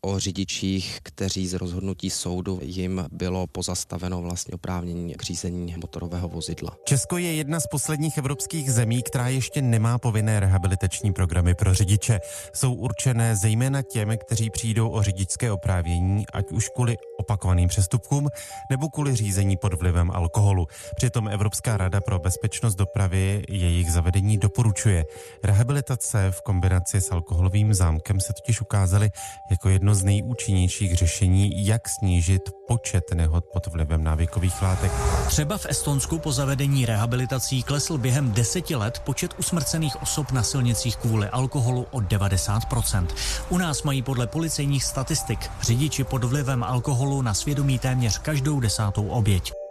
o 0.00 0.18
řidičích, 0.18 0.98
kteří 1.02 1.46
z 1.46 1.54
rozhodnutí 1.54 2.10
soudu 2.10 2.58
jim 2.62 3.04
bylo 3.12 3.46
pozastaveno 3.46 4.22
vlastně 4.22 4.54
oprávnění 4.54 5.14
k 5.14 5.22
řízení 5.22 5.83
motorového 5.84 6.28
vozidla. 6.28 6.76
Česko 6.84 7.18
je 7.18 7.34
jedna 7.34 7.60
z 7.60 7.66
posledních 7.66 8.18
evropských 8.18 8.72
zemí, 8.72 9.02
která 9.02 9.28
ještě 9.28 9.62
nemá 9.62 9.98
povinné 9.98 10.40
rehabilitační 10.40 11.12
programy 11.12 11.54
pro 11.54 11.74
řidiče. 11.74 12.20
Jsou 12.52 12.74
určené 12.74 13.36
zejména 13.36 13.82
těm, 13.82 14.16
kteří 14.16 14.50
přijdou 14.50 14.88
o 14.88 15.02
řidičské 15.02 15.52
oprávnění, 15.52 16.26
ať 16.32 16.52
už 16.52 16.68
kvůli 16.68 16.96
opakovaným 17.18 17.68
přestupkům 17.68 18.28
nebo 18.70 18.88
kvůli 18.88 19.16
řízení 19.16 19.56
pod 19.56 19.74
vlivem 19.74 20.10
alkoholu. 20.10 20.66
Přitom 20.96 21.28
Evropská 21.28 21.76
rada 21.76 22.00
pro 22.00 22.18
bezpečnost 22.18 22.74
dopravy 22.74 23.44
jejich 23.48 23.92
zavedení 23.92 24.38
doporučuje. 24.38 25.04
Rehabilitace 25.42 26.30
v 26.30 26.42
kombinaci 26.42 27.00
s 27.00 27.12
alkoholovým 27.12 27.74
zámkem 27.74 28.20
se 28.20 28.32
totiž 28.32 28.60
ukázaly 28.60 29.10
jako 29.50 29.68
jedno 29.68 29.94
z 29.94 30.04
nejúčinnějších 30.04 30.96
řešení, 30.96 31.66
jak 31.66 31.88
snížit 31.88 32.42
počet 32.68 33.12
nehod 33.14 33.44
pod 33.52 33.66
vlivem 33.66 34.04
návykových 34.04 34.62
látek. 34.62 34.92
Třeba 35.26 35.58
v 35.58 35.66
Estonsku 35.66 36.18
po 36.18 36.32
zavedení 36.32 36.86
rehabilitací 36.86 37.62
klesl 37.62 37.98
během 37.98 38.32
deseti 38.32 38.76
let 38.76 39.02
počet 39.04 39.34
usmrcených 39.38 40.02
osob 40.02 40.32
na 40.32 40.42
silnicích 40.42 40.96
kvůli 40.96 41.28
alkoholu 41.28 41.86
o 41.90 41.98
90%. 41.98 43.06
U 43.48 43.58
nás 43.58 43.82
mají 43.82 44.02
podle 44.02 44.26
policejních 44.26 44.84
statistik 44.84 45.50
řidiči 45.62 46.04
pod 46.04 46.24
vlivem 46.24 46.64
alkoholu 46.64 47.22
na 47.22 47.34
svědomí 47.34 47.78
téměř 47.78 48.18
každou 48.18 48.60
desátou 48.60 49.08
oběť. 49.08 49.63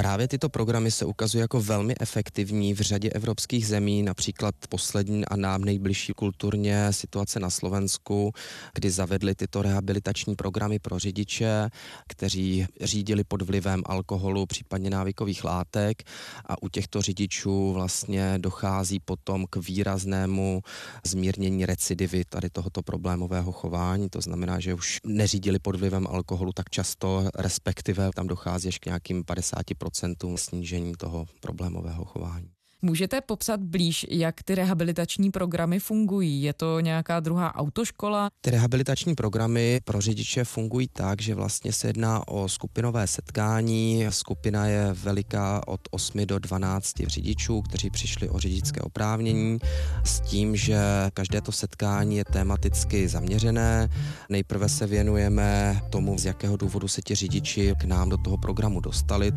Právě 0.00 0.28
tyto 0.28 0.48
programy 0.48 0.90
se 0.90 1.04
ukazují 1.04 1.40
jako 1.40 1.60
velmi 1.60 1.94
efektivní 2.00 2.74
v 2.74 2.80
řadě 2.80 3.10
evropských 3.10 3.66
zemí, 3.66 4.02
například 4.02 4.54
poslední 4.68 5.24
a 5.24 5.36
nám 5.36 5.64
nejbližší 5.64 6.12
kulturně 6.12 6.92
situace 6.92 7.40
na 7.40 7.50
Slovensku, 7.50 8.32
kdy 8.74 8.90
zavedli 8.90 9.34
tyto 9.34 9.62
rehabilitační 9.62 10.36
programy 10.36 10.78
pro 10.78 10.98
řidiče, 10.98 11.68
kteří 12.08 12.66
řídili 12.80 13.24
pod 13.24 13.42
vlivem 13.42 13.82
alkoholu, 13.86 14.46
případně 14.46 14.90
návykových 14.90 15.44
látek 15.44 16.02
a 16.46 16.62
u 16.62 16.68
těchto 16.68 17.02
řidičů 17.02 17.72
vlastně 17.72 18.34
dochází 18.38 19.00
potom 19.00 19.46
k 19.50 19.56
výraznému 19.56 20.62
zmírnění 21.06 21.66
recidivy 21.66 22.24
tady 22.28 22.50
tohoto 22.50 22.82
problémového 22.82 23.52
chování. 23.52 24.08
To 24.10 24.20
znamená, 24.20 24.60
že 24.60 24.74
už 24.74 24.98
neřídili 25.06 25.58
pod 25.58 25.76
vlivem 25.76 26.06
alkoholu 26.06 26.52
tak 26.52 26.70
často, 26.70 27.28
respektive 27.34 28.10
tam 28.14 28.26
dochází 28.26 28.68
až 28.68 28.78
k 28.78 28.86
nějakým 28.86 29.22
50% 29.22 29.89
snížení 30.36 30.92
toho 30.94 31.26
problémového 31.40 32.04
chování. 32.04 32.50
Můžete 32.82 33.20
popsat 33.20 33.60
blíž, 33.60 34.06
jak 34.10 34.42
ty 34.42 34.54
rehabilitační 34.54 35.30
programy 35.30 35.80
fungují? 35.80 36.42
Je 36.42 36.52
to 36.52 36.80
nějaká 36.80 37.20
druhá 37.20 37.54
autoškola? 37.54 38.30
Ty 38.40 38.50
rehabilitační 38.50 39.14
programy 39.14 39.80
pro 39.84 40.00
řidiče 40.00 40.44
fungují 40.44 40.88
tak, 40.92 41.22
že 41.22 41.34
vlastně 41.34 41.72
se 41.72 41.86
jedná 41.86 42.28
o 42.28 42.48
skupinové 42.48 43.06
setkání. 43.06 44.06
Skupina 44.08 44.66
je 44.66 44.92
veliká 44.92 45.68
od 45.68 45.80
8 45.90 46.26
do 46.26 46.38
12 46.38 46.92
řidičů, 47.06 47.62
kteří 47.62 47.90
přišli 47.90 48.28
o 48.28 48.38
řidičské 48.38 48.80
oprávnění 48.80 49.58
s 50.04 50.20
tím, 50.20 50.56
že 50.56 50.80
každé 51.14 51.40
to 51.40 51.52
setkání 51.52 52.16
je 52.16 52.24
tematicky 52.24 53.08
zaměřené. 53.08 53.88
Nejprve 54.28 54.68
se 54.68 54.86
věnujeme 54.86 55.80
tomu, 55.90 56.18
z 56.18 56.24
jakého 56.24 56.56
důvodu 56.56 56.88
se 56.88 57.02
ti 57.02 57.14
řidiči 57.14 57.74
k 57.80 57.84
nám 57.84 58.08
do 58.08 58.16
toho 58.16 58.36
programu 58.36 58.80
dostali, 58.80 59.32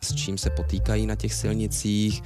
s 0.00 0.14
čím 0.14 0.38
se 0.38 0.50
potýkají 0.50 1.06
na 1.06 1.16
těch 1.16 1.34
silnicích. 1.34 2.22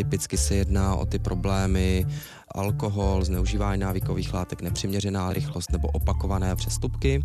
Typicky 0.00 0.36
se 0.36 0.54
jedná 0.54 0.94
o 0.94 1.06
ty 1.06 1.18
problémy 1.18 2.06
alkohol, 2.48 3.24
zneužívání 3.24 3.80
návykových 3.80 4.34
látek, 4.34 4.62
nepřiměřená 4.62 5.32
rychlost 5.32 5.72
nebo 5.72 5.88
opakované 5.88 6.56
přestupky. 6.56 7.24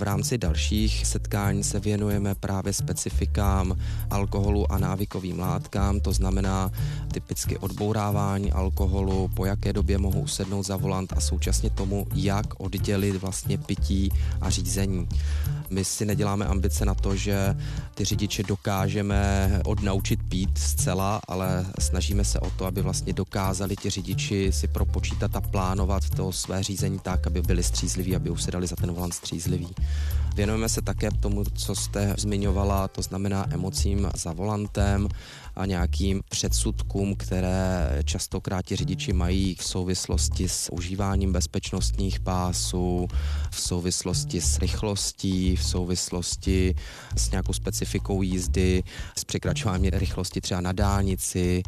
V 0.00 0.02
rámci 0.02 0.38
dalších 0.38 1.06
setkání 1.06 1.64
se 1.64 1.80
věnujeme 1.80 2.34
právě 2.34 2.72
specifikám 2.72 3.76
alkoholu 4.10 4.72
a 4.72 4.78
návykovým 4.78 5.38
látkám, 5.38 6.00
to 6.00 6.12
znamená 6.12 6.70
typicky 7.12 7.58
odbourávání 7.58 8.52
alkoholu, 8.52 9.28
po 9.28 9.44
jaké 9.44 9.72
době 9.72 9.98
mohou 9.98 10.26
sednout 10.26 10.66
za 10.66 10.76
volant 10.76 11.12
a 11.12 11.20
současně 11.20 11.70
tomu, 11.70 12.06
jak 12.14 12.60
oddělit 12.60 13.16
vlastně 13.16 13.58
pití 13.58 14.12
a 14.40 14.50
řízení. 14.50 15.08
My 15.70 15.84
si 15.84 16.06
neděláme 16.06 16.46
ambice 16.46 16.84
na 16.84 16.94
to, 16.94 17.16
že 17.16 17.56
ty 17.94 18.04
řidiče 18.04 18.42
dokážeme 18.42 19.50
odnaučit 19.64 20.20
pít 20.28 20.58
zcela, 20.58 21.20
ale 21.28 21.66
snažíme 21.78 22.24
se 22.24 22.40
o 22.40 22.50
to, 22.50 22.66
aby 22.66 22.82
vlastně 22.82 23.12
dokázali 23.12 23.76
ti 23.76 23.90
řidiči 23.90 24.52
si 24.52 24.68
propočítat 24.68 25.36
a 25.36 25.40
plánovat 25.40 26.10
to 26.16 26.32
své 26.32 26.62
řízení 26.62 26.98
tak, 26.98 27.26
aby 27.26 27.42
byli 27.42 27.62
střízliví, 27.62 28.16
aby 28.16 28.30
usedali 28.30 28.66
za 28.66 28.76
ten 28.76 28.92
volant 28.92 29.14
střízliví. 29.14 29.74
Věnujeme 30.34 30.68
se 30.68 30.82
také 30.82 31.08
tomu, 31.20 31.44
co 31.44 31.74
jste 31.74 32.14
zmiňovala, 32.18 32.88
to 32.88 33.02
znamená 33.02 33.46
emocím 33.52 34.10
za 34.16 34.32
volantem 34.32 35.08
a 35.56 35.66
nějakým 35.66 36.20
předsudkům, 36.28 37.16
které 37.16 38.00
častokrát 38.04 38.64
ti 38.64 38.76
řidiči 38.76 39.12
mají 39.12 39.54
v 39.54 39.64
souvislosti 39.64 40.48
s 40.48 40.72
užíváním 40.72 41.32
bezpečnostních 41.32 42.20
pásů, 42.20 43.08
v 43.50 43.60
souvislosti 43.60 44.40
s 44.40 44.58
rychlostí, 44.58 45.56
v 45.56 45.64
souvislosti 45.64 46.74
s 47.16 47.30
nějakou 47.30 47.52
specifikou 47.52 48.22
jízdy, 48.22 48.82
s 49.18 49.24
překračováním 49.24 49.90
rychlosti 49.94 50.40
třeba 50.40 50.60
na 50.60 50.72
dálnici 50.72 51.62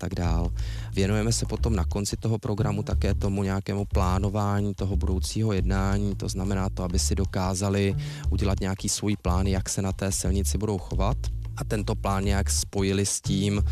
tak 0.00 0.14
dál. 0.14 0.50
Věnujeme 0.92 1.32
se 1.32 1.46
potom 1.46 1.76
na 1.76 1.84
konci 1.84 2.16
toho 2.16 2.38
programu 2.38 2.82
také 2.82 3.14
tomu 3.14 3.42
nějakému 3.42 3.84
plánování 3.84 4.74
toho 4.74 4.96
budoucího 4.96 5.52
jednání, 5.52 6.14
to 6.14 6.28
znamená 6.28 6.68
to, 6.70 6.82
aby 6.82 6.98
si 6.98 7.14
dokázali 7.14 7.94
udělat 8.30 8.60
nějaký 8.60 8.88
svůj 8.88 9.16
plán, 9.16 9.46
jak 9.46 9.68
se 9.68 9.82
na 9.82 9.92
té 9.92 10.12
silnici 10.12 10.58
budou 10.58 10.78
chovat 10.78 11.16
a 11.60 11.64
tento 11.64 11.94
plán 11.94 12.24
nějak 12.24 12.50
spojili 12.50 13.06
s 13.06 13.20
tím, 13.20 13.64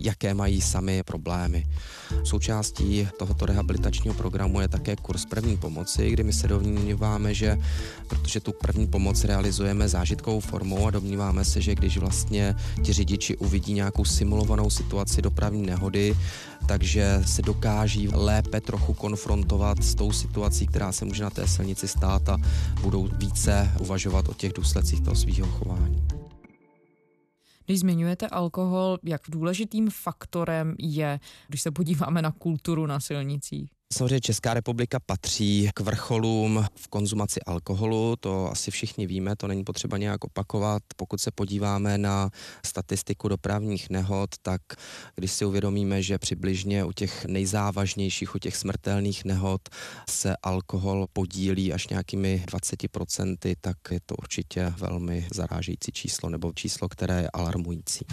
jaké 0.00 0.34
mají 0.34 0.60
sami 0.60 1.02
problémy. 1.02 1.66
Součástí 2.24 3.08
tohoto 3.18 3.46
rehabilitačního 3.46 4.14
programu 4.14 4.60
je 4.60 4.68
také 4.68 4.96
kurz 4.96 5.24
první 5.24 5.56
pomoci, 5.56 6.10
kdy 6.10 6.24
my 6.24 6.32
se 6.32 6.48
domníváme, 6.48 7.34
že 7.34 7.58
protože 8.08 8.40
tu 8.40 8.52
první 8.52 8.86
pomoc 8.86 9.24
realizujeme 9.24 9.88
zážitkovou 9.88 10.40
formou 10.40 10.86
a 10.86 10.90
domníváme 10.90 11.44
se, 11.44 11.60
že 11.60 11.74
když 11.74 11.98
vlastně 11.98 12.54
ti 12.82 12.92
řidiči 12.92 13.36
uvidí 13.36 13.72
nějakou 13.72 14.04
simulovanou 14.04 14.70
situaci 14.70 15.22
dopravní 15.22 15.62
nehody, 15.62 16.16
takže 16.66 17.22
se 17.26 17.42
dokáží 17.42 18.08
lépe 18.08 18.60
trochu 18.60 18.94
konfrontovat 18.94 19.82
s 19.82 19.94
tou 19.94 20.12
situací, 20.12 20.66
která 20.66 20.92
se 20.92 21.04
může 21.04 21.22
na 21.22 21.30
té 21.30 21.48
silnici 21.48 21.88
stát 21.88 22.28
a 22.28 22.38
budou 22.80 23.08
více 23.12 23.72
uvažovat 23.80 24.28
o 24.28 24.34
těch 24.34 24.52
důsledcích 24.52 25.00
toho 25.00 25.16
svého 25.16 25.46
chování. 25.46 26.15
Když 27.66 27.80
zmiňujete 27.80 28.28
alkohol, 28.28 28.98
jak 29.02 29.22
důležitým 29.28 29.90
faktorem 29.90 30.74
je, 30.78 31.20
když 31.48 31.62
se 31.62 31.70
podíváme 31.70 32.22
na 32.22 32.32
kulturu 32.32 32.86
na 32.86 33.00
silnicích? 33.00 33.75
Samozřejmě 33.92 34.20
Česká 34.20 34.54
republika 34.54 34.98
patří 35.06 35.70
k 35.74 35.80
vrcholům 35.80 36.66
v 36.74 36.88
konzumaci 36.88 37.40
alkoholu, 37.42 38.16
to 38.20 38.50
asi 38.50 38.70
všichni 38.70 39.06
víme, 39.06 39.36
to 39.36 39.46
není 39.46 39.64
potřeba 39.64 39.98
nějak 39.98 40.24
opakovat. 40.24 40.82
Pokud 40.96 41.20
se 41.20 41.30
podíváme 41.30 41.98
na 41.98 42.30
statistiku 42.66 43.28
dopravních 43.28 43.90
nehod, 43.90 44.30
tak 44.42 44.60
když 45.14 45.32
si 45.32 45.44
uvědomíme, 45.44 46.02
že 46.02 46.18
přibližně 46.18 46.84
u 46.84 46.92
těch 46.92 47.24
nejzávažnějších, 47.24 48.34
u 48.34 48.38
těch 48.38 48.56
smrtelných 48.56 49.24
nehod 49.24 49.60
se 50.10 50.36
alkohol 50.42 51.06
podílí 51.12 51.72
až 51.72 51.88
nějakými 51.88 52.44
20%, 52.46 53.56
tak 53.60 53.76
je 53.90 54.00
to 54.06 54.14
určitě 54.16 54.72
velmi 54.76 55.28
zarážející 55.34 55.92
číslo 55.92 56.28
nebo 56.28 56.52
číslo, 56.52 56.88
které 56.88 57.20
je 57.22 57.30
alarmující. 57.32 58.06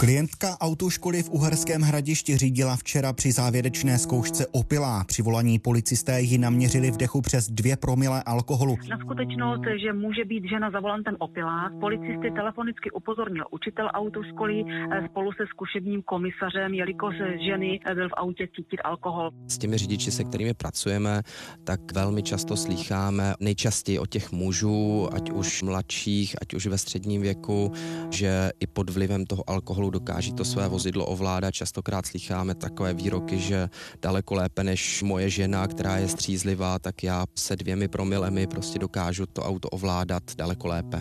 Klientka 0.00 0.56
autoškoly 0.60 1.22
v 1.22 1.30
Uherském 1.30 1.82
hradišti 1.82 2.36
řídila 2.36 2.76
včera 2.76 3.12
při 3.12 3.32
závěrečné 3.32 3.98
zkoušce 3.98 4.46
opilá. 4.46 5.04
Při 5.04 5.22
volání 5.22 5.58
policisté 5.58 6.20
ji 6.20 6.38
naměřili 6.38 6.90
v 6.90 6.96
dechu 6.96 7.20
přes 7.20 7.50
dvě 7.50 7.76
promile 7.76 8.22
alkoholu. 8.22 8.76
Na 8.88 8.98
skutečnost, 8.98 9.60
že 9.82 9.92
může 9.92 10.24
být 10.24 10.44
žena 10.50 10.70
za 10.70 10.80
volantem 10.80 11.16
opilá, 11.18 11.70
policisty 11.80 12.30
telefonicky 12.30 12.90
upozornil 12.90 13.44
učitel 13.50 13.90
autoškoly 13.94 14.64
eh, 14.68 15.08
spolu 15.10 15.32
se 15.32 15.44
zkušebním 15.50 16.02
komisařem, 16.02 16.74
jelikož 16.74 17.14
ženy 17.46 17.80
eh, 17.86 17.94
byl 17.94 18.08
v 18.08 18.14
autě 18.16 18.48
cítit 18.56 18.80
alkohol. 18.84 19.30
S 19.48 19.58
těmi 19.58 19.78
řidiči, 19.78 20.10
se 20.10 20.24
kterými 20.24 20.54
pracujeme, 20.54 21.22
tak 21.64 21.80
velmi 21.94 22.22
často 22.22 22.56
slýcháme 22.56 23.34
nejčastěji 23.40 23.98
od 23.98 24.08
těch 24.08 24.32
mužů, 24.32 25.08
ať 25.12 25.30
už 25.30 25.62
mladších, 25.62 26.36
ať 26.42 26.54
už 26.54 26.66
ve 26.66 26.78
středním 26.78 27.22
věku, 27.22 27.72
že 28.10 28.50
i 28.60 28.66
pod 28.66 28.90
vlivem 28.90 29.26
toho 29.26 29.50
alkoholu 29.50 29.87
opravdu 29.88 29.98
dokáží 29.98 30.32
to 30.32 30.44
své 30.44 30.68
vozidlo 30.68 31.06
ovládat. 31.06 31.50
Častokrát 31.50 32.06
slycháme 32.06 32.54
takové 32.54 32.94
výroky, 32.94 33.38
že 33.38 33.68
daleko 34.02 34.34
lépe 34.34 34.64
než 34.64 35.02
moje 35.02 35.30
žena, 35.30 35.66
která 35.66 35.96
je 35.96 36.08
střízlivá, 36.08 36.78
tak 36.78 37.02
já 37.02 37.26
se 37.34 37.56
dvěmi 37.56 37.88
promilemi 37.88 38.46
prostě 38.46 38.78
dokážu 38.78 39.26
to 39.26 39.42
auto 39.42 39.68
ovládat 39.68 40.22
daleko 40.36 40.68
lépe. 40.68 41.00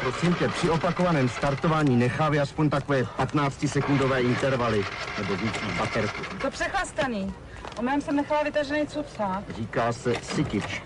Prosím 0.00 0.34
tě, 0.34 0.48
při 0.48 0.70
opakovaném 0.70 1.28
startování 1.28 1.96
nechávě 1.96 2.40
aspoň 2.40 2.70
takové 2.70 3.02
15-sekundové 3.02 4.20
intervaly, 4.20 4.84
nebo 5.18 5.36
víc 5.36 5.54
baterku. 5.78 6.22
To 6.42 6.50
přechlastaný. 6.50 7.32
O 7.78 7.82
mém 7.82 8.00
jsem 8.00 8.16
nechala 8.16 8.42
vytažený 8.42 8.86
cucák. 8.86 9.44
Říká 9.56 9.92
se 9.92 10.14
sytič. 10.22 10.82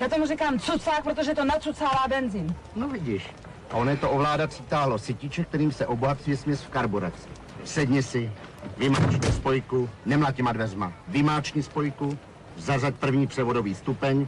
Já 0.00 0.08
tomu 0.08 0.26
říkám 0.26 0.58
cucák, 0.58 1.04
protože 1.04 1.34
to 1.34 1.44
nacucává 1.44 2.08
benzín. 2.08 2.54
No 2.76 2.88
vidíš. 2.88 3.30
A 3.70 3.76
on 3.76 3.88
je 3.88 3.96
to 3.96 4.10
ovládací 4.10 4.62
táhlo 4.62 4.98
sytiče, 4.98 5.44
kterým 5.44 5.72
se 5.72 5.86
obohacuje 5.86 6.36
směs 6.36 6.62
v 6.62 6.68
karburaci. 6.68 7.28
Sedni 7.64 8.02
si, 8.02 8.32
vymáčni 8.76 9.32
spojku, 9.32 9.90
nemlať 10.06 10.36
těma 10.36 10.52
dveřma. 10.52 10.92
Vymáčni 11.08 11.62
spojku, 11.62 12.18
zařaď 12.56 12.94
první 12.94 13.26
převodový 13.26 13.74
stupeň, 13.74 14.26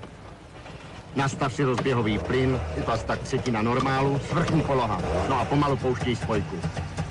nastav 1.16 1.52
si 1.54 1.64
rozběhový 1.64 2.18
plyn, 2.18 2.60
je 2.76 2.82
to 2.82 2.92
asi 2.92 3.06
tak 3.06 3.20
třetina 3.20 3.62
normálu, 3.62 4.20
svrchní 4.28 4.62
poloha. 4.62 5.00
No 5.28 5.40
a 5.40 5.44
pomalu 5.44 5.76
pouštěj 5.76 6.16
spojku. 6.16 6.56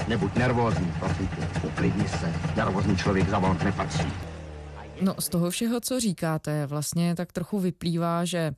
Nebuď 0.07 0.35
nervózní, 0.35 0.93
prosím 0.99 1.27
tě, 1.27 1.67
uklidni 1.67 2.07
se. 2.07 2.33
Nervózní 2.55 2.97
člověk 2.97 3.29
za 3.29 3.39
volant 3.39 3.63
nepatří. 3.63 4.13
No 5.01 5.15
z 5.19 5.29
toho 5.29 5.49
všeho, 5.49 5.79
co 5.79 5.99
říkáte, 5.99 6.65
vlastně 6.65 7.15
tak 7.15 7.31
trochu 7.31 7.59
vyplývá, 7.59 8.25
že 8.25 8.51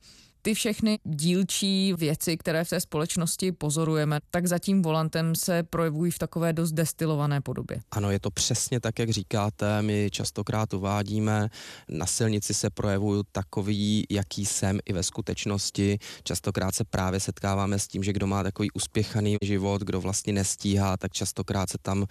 ty 0.48 0.54
všechny 0.54 0.98
dílčí 1.04 1.94
věci, 1.94 2.36
které 2.36 2.64
v 2.64 2.68
té 2.68 2.80
společnosti 2.80 3.52
pozorujeme, 3.52 4.20
tak 4.30 4.46
za 4.46 4.58
tím 4.58 4.82
volantem 4.82 5.34
se 5.34 5.62
projevují 5.62 6.10
v 6.10 6.18
takové 6.18 6.52
dost 6.52 6.72
destilované 6.72 7.40
podobě. 7.40 7.80
Ano, 7.90 8.10
je 8.10 8.20
to 8.20 8.30
přesně 8.30 8.80
tak, 8.80 8.98
jak 8.98 9.10
říkáte. 9.10 9.82
My 9.82 10.08
častokrát 10.10 10.74
uvádíme, 10.74 11.48
na 11.88 12.06
silnici 12.06 12.54
se 12.54 12.70
projevují 12.70 13.22
takový, 13.32 14.04
jaký 14.10 14.46
jsem 14.46 14.78
i 14.86 14.92
ve 14.92 15.02
skutečnosti. 15.02 15.98
Častokrát 16.22 16.74
se 16.74 16.84
právě 16.84 17.20
setkáváme 17.20 17.78
s 17.78 17.88
tím, 17.88 18.02
že 18.02 18.12
kdo 18.12 18.26
má 18.26 18.42
takový 18.42 18.70
uspěchaný 18.70 19.36
život, 19.42 19.82
kdo 19.82 20.00
vlastně 20.00 20.32
nestíhá, 20.32 20.96
tak 20.96 21.12
častokrát 21.12 21.70
se 21.70 21.78
tam 21.82 22.06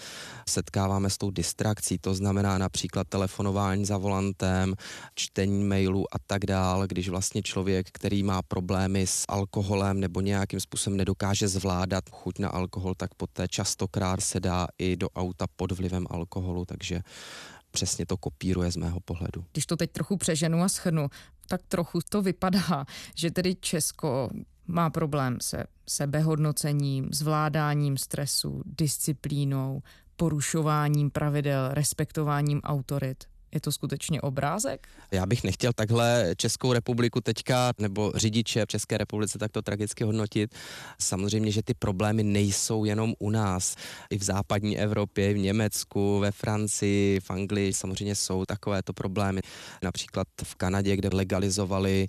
setkáváme 0.49 1.09
s 1.09 1.17
tou 1.17 1.31
distrakcí. 1.31 1.97
To 1.97 2.13
znamená 2.13 2.57
například 2.57 3.07
telefonování 3.07 3.85
za 3.85 3.97
volantem, 3.97 4.75
čtení 5.15 5.63
mailů 5.63 6.05
a 6.15 6.17
tak 6.27 6.45
dál, 6.45 6.87
když 6.87 7.09
vlastně 7.09 7.41
člověk, 7.41 7.87
který 7.91 8.26
má 8.27 8.41
problémy 8.41 9.07
s 9.07 9.25
alkoholem 9.27 9.99
nebo 9.99 10.21
nějakým 10.21 10.59
způsobem 10.59 10.97
nedokáže 10.97 11.47
zvládat 11.47 12.09
chuť 12.09 12.39
na 12.39 12.49
alkohol, 12.49 12.95
tak 12.95 13.15
poté 13.15 13.47
častokrát 13.47 14.21
se 14.21 14.39
dá 14.39 14.67
i 14.77 14.95
do 14.95 15.09
auta 15.09 15.45
pod 15.55 15.71
vlivem 15.71 16.05
alkoholu, 16.09 16.65
takže 16.65 17.01
přesně 17.71 18.05
to 18.05 18.17
kopíruje 18.17 18.71
z 18.71 18.75
mého 18.75 18.99
pohledu. 18.99 19.45
Když 19.51 19.65
to 19.65 19.75
teď 19.75 19.91
trochu 19.91 20.17
přeženu 20.17 20.63
a 20.63 20.69
schrnu, 20.69 21.09
tak 21.47 21.61
trochu 21.67 21.99
to 22.09 22.21
vypadá, 22.21 22.85
že 23.15 23.31
tedy 23.31 23.55
Česko 23.55 24.29
má 24.67 24.89
problém 24.89 25.37
se 25.41 25.63
sebehodnocením, 25.89 27.09
zvládáním 27.11 27.97
stresu, 27.97 28.61
disciplínou, 28.65 29.81
porušováním 30.15 31.09
pravidel, 31.11 31.69
respektováním 31.71 32.61
autorit. 32.61 33.23
Je 33.57 33.61
to 33.61 33.71
skutečně 33.71 34.21
obrázek? 34.21 34.87
Já 35.11 35.25
bych 35.25 35.43
nechtěl 35.43 35.73
takhle 35.73 36.33
Českou 36.37 36.73
republiku 36.73 37.21
teďka 37.21 37.71
nebo 37.79 38.11
řidiče 38.15 38.65
v 38.65 38.67
České 38.67 38.97
republice 38.97 39.37
takto 39.37 39.61
tragicky 39.61 40.03
hodnotit. 40.03 40.55
Samozřejmě, 40.99 41.51
že 41.51 41.63
ty 41.63 41.73
problémy 41.73 42.23
nejsou 42.23 42.85
jenom 42.85 43.13
u 43.19 43.29
nás. 43.29 43.75
I 44.09 44.17
v 44.17 44.23
západní 44.23 44.79
Evropě, 44.79 45.33
v 45.33 45.37
Německu, 45.37 46.19
ve 46.19 46.31
Francii, 46.31 47.19
v 47.19 47.31
Anglii 47.31 47.73
samozřejmě 47.73 48.15
jsou 48.15 48.45
takovéto 48.45 48.93
problémy. 48.93 49.41
Například 49.83 50.27
v 50.43 50.55
Kanadě, 50.55 50.95
kde 50.95 51.09
legalizovali 51.13 52.07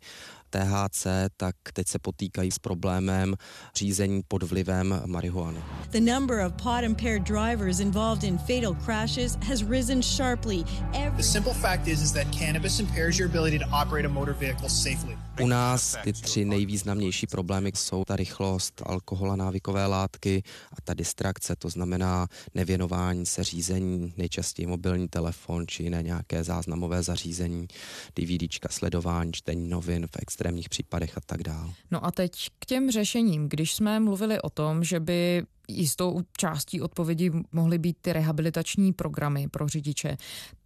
THC, 0.50 1.06
tak 1.36 1.54
teď 1.72 1.88
se 1.88 1.98
potýkají 1.98 2.50
s 2.50 2.58
problémem 2.58 3.34
řízení 3.76 4.22
pod 4.28 4.42
vlivem 4.42 5.02
marihuany. 5.06 5.60
The 5.90 6.00
number 6.00 6.46
of 6.46 6.52
pot 6.62 6.84
impaired 6.84 7.24
drivers 7.24 7.80
involved 7.80 8.24
in 8.24 8.38
fatal 8.38 8.74
crashes 8.84 9.38
has 9.48 9.62
risen 9.62 10.02
sharply. 10.02 10.64
Every... 10.92 11.16
The 11.16 11.22
simple 11.22 11.54
fact 11.54 11.88
is, 11.88 12.02
is 12.02 12.12
that 12.12 12.26
cannabis 12.38 12.80
impairs 12.80 13.18
your 13.18 13.28
ability 13.28 13.58
to 13.58 13.64
operate 13.72 14.06
a 14.06 14.08
motor 14.08 14.34
vehicle 14.34 14.68
safely. 14.68 15.16
U 15.40 15.46
nás 15.46 15.96
ty 16.04 16.12
tři 16.12 16.44
nejvýznamnější 16.44 17.26
problémy 17.26 17.72
jsou 17.74 18.04
ta 18.04 18.16
rychlost, 18.16 18.82
alkohol 18.86 19.32
a 19.32 19.36
návykové 19.36 19.86
látky 19.86 20.42
a 20.72 20.80
ta 20.84 20.94
distrakce, 20.94 21.56
to 21.56 21.68
znamená 21.68 22.26
nevěnování 22.54 23.26
se 23.26 23.44
řízení, 23.44 24.12
nejčastěji 24.16 24.66
mobilní 24.66 25.08
telefon 25.08 25.66
či 25.66 25.82
jiné 25.82 26.02
nějaké 26.02 26.44
záznamové 26.44 27.02
zařízení, 27.02 27.68
DVDčka, 28.16 28.68
sledování, 28.70 29.32
čtení 29.32 29.68
novin 29.68 30.06
v 30.06 30.16
extrémních 30.22 30.68
případech 30.68 31.18
a 31.18 31.20
tak 31.26 31.42
dále. 31.42 31.70
No 31.90 32.04
a 32.04 32.10
teď 32.10 32.32
k 32.58 32.66
těm 32.66 32.90
řešením. 32.90 33.48
Když 33.48 33.74
jsme 33.74 34.00
mluvili 34.00 34.42
o 34.42 34.50
tom, 34.50 34.84
že 34.84 35.00
by 35.00 35.42
jistou 35.68 36.20
částí 36.36 36.80
odpovědi 36.80 37.30
mohly 37.52 37.78
být 37.78 37.96
ty 38.00 38.12
rehabilitační 38.12 38.92
programy 38.92 39.48
pro 39.48 39.68
řidiče, 39.68 40.16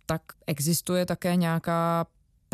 tak 0.07 0.23
existuje 0.47 1.07
také 1.07 1.37
nějaká 1.37 2.07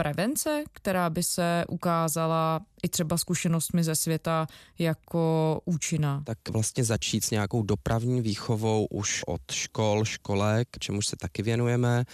prevence, 0.02 0.64
která 0.72 1.10
by 1.10 1.22
se 1.22 1.64
ukázala 1.68 2.60
i 2.82 2.88
třeba 2.88 3.18
zkušenostmi 3.18 3.84
ze 3.84 3.96
světa 3.96 4.46
jako 4.78 5.60
účinná? 5.64 6.22
Tak 6.26 6.38
vlastně 6.50 6.84
začít 6.84 7.24
s 7.24 7.30
nějakou 7.30 7.62
dopravní 7.62 8.20
výchovou 8.20 8.86
už 8.90 9.22
od 9.26 9.40
škol, 9.52 10.04
školek, 10.04 10.68
čemuž 10.80 11.06
se 11.06 11.16
taky 11.16 11.42
věnujeme. 11.42 12.04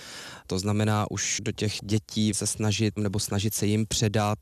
To 0.46 0.59
znamená 0.59 1.11
už 1.11 1.40
do 1.44 1.53
těch 1.53 1.79
dětí 1.83 2.35
se 2.35 2.46
snažit 2.46 2.98
nebo 2.98 3.18
snažit 3.18 3.55
se 3.55 3.66
jim 3.66 3.87
předat 3.87 4.38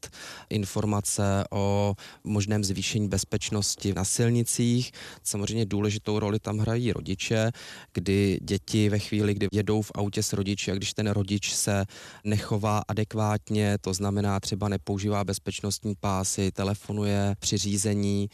informace 0.50 1.44
o 1.50 1.94
možném 2.24 2.64
zvýšení 2.64 3.08
bezpečnosti 3.08 3.94
na 3.94 4.04
silnicích. 4.04 4.92
Samozřejmě 5.22 5.66
důležitou 5.66 6.18
roli 6.18 6.38
tam 6.38 6.58
hrají 6.58 6.92
rodiče, 6.92 7.50
kdy 7.94 8.38
děti 8.42 8.88
ve 8.88 8.98
chvíli, 8.98 9.34
kdy 9.34 9.46
jedou 9.52 9.82
v 9.82 9.92
autě 9.94 10.22
s 10.22 10.32
rodiči 10.32 10.72
a 10.72 10.74
když 10.74 10.94
ten 10.94 11.10
rodič 11.10 11.54
se 11.54 11.84
nechová 12.24 12.82
adekvátně, 12.88 13.78
to 13.80 13.94
znamená 13.94 14.40
třeba 14.40 14.68
nepoužívá 14.68 15.24
bezpečnostní 15.24 15.94
pás, 16.00 16.11
pásy, 16.12 16.50
telefonuje 16.52 17.36
při 17.38 17.58
řízení, 17.58 18.30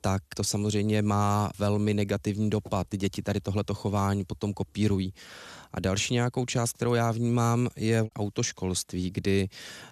tak 0.00 0.22
to 0.36 0.44
samozřejmě 0.44 1.02
má 1.02 1.50
velmi 1.58 1.94
negativní 1.94 2.50
dopad. 2.50 2.86
Ty 2.88 2.96
děti 2.96 3.22
tady 3.22 3.40
tohleto 3.40 3.74
chování 3.74 4.24
potom 4.24 4.52
kopírují. 4.52 5.14
A 5.72 5.80
další 5.80 6.14
nějakou 6.14 6.46
část, 6.46 6.72
kterou 6.72 6.94
já 6.94 7.10
vnímám, 7.10 7.68
je 7.76 8.04
autoškolství, 8.16 9.10
kdy 9.10 9.48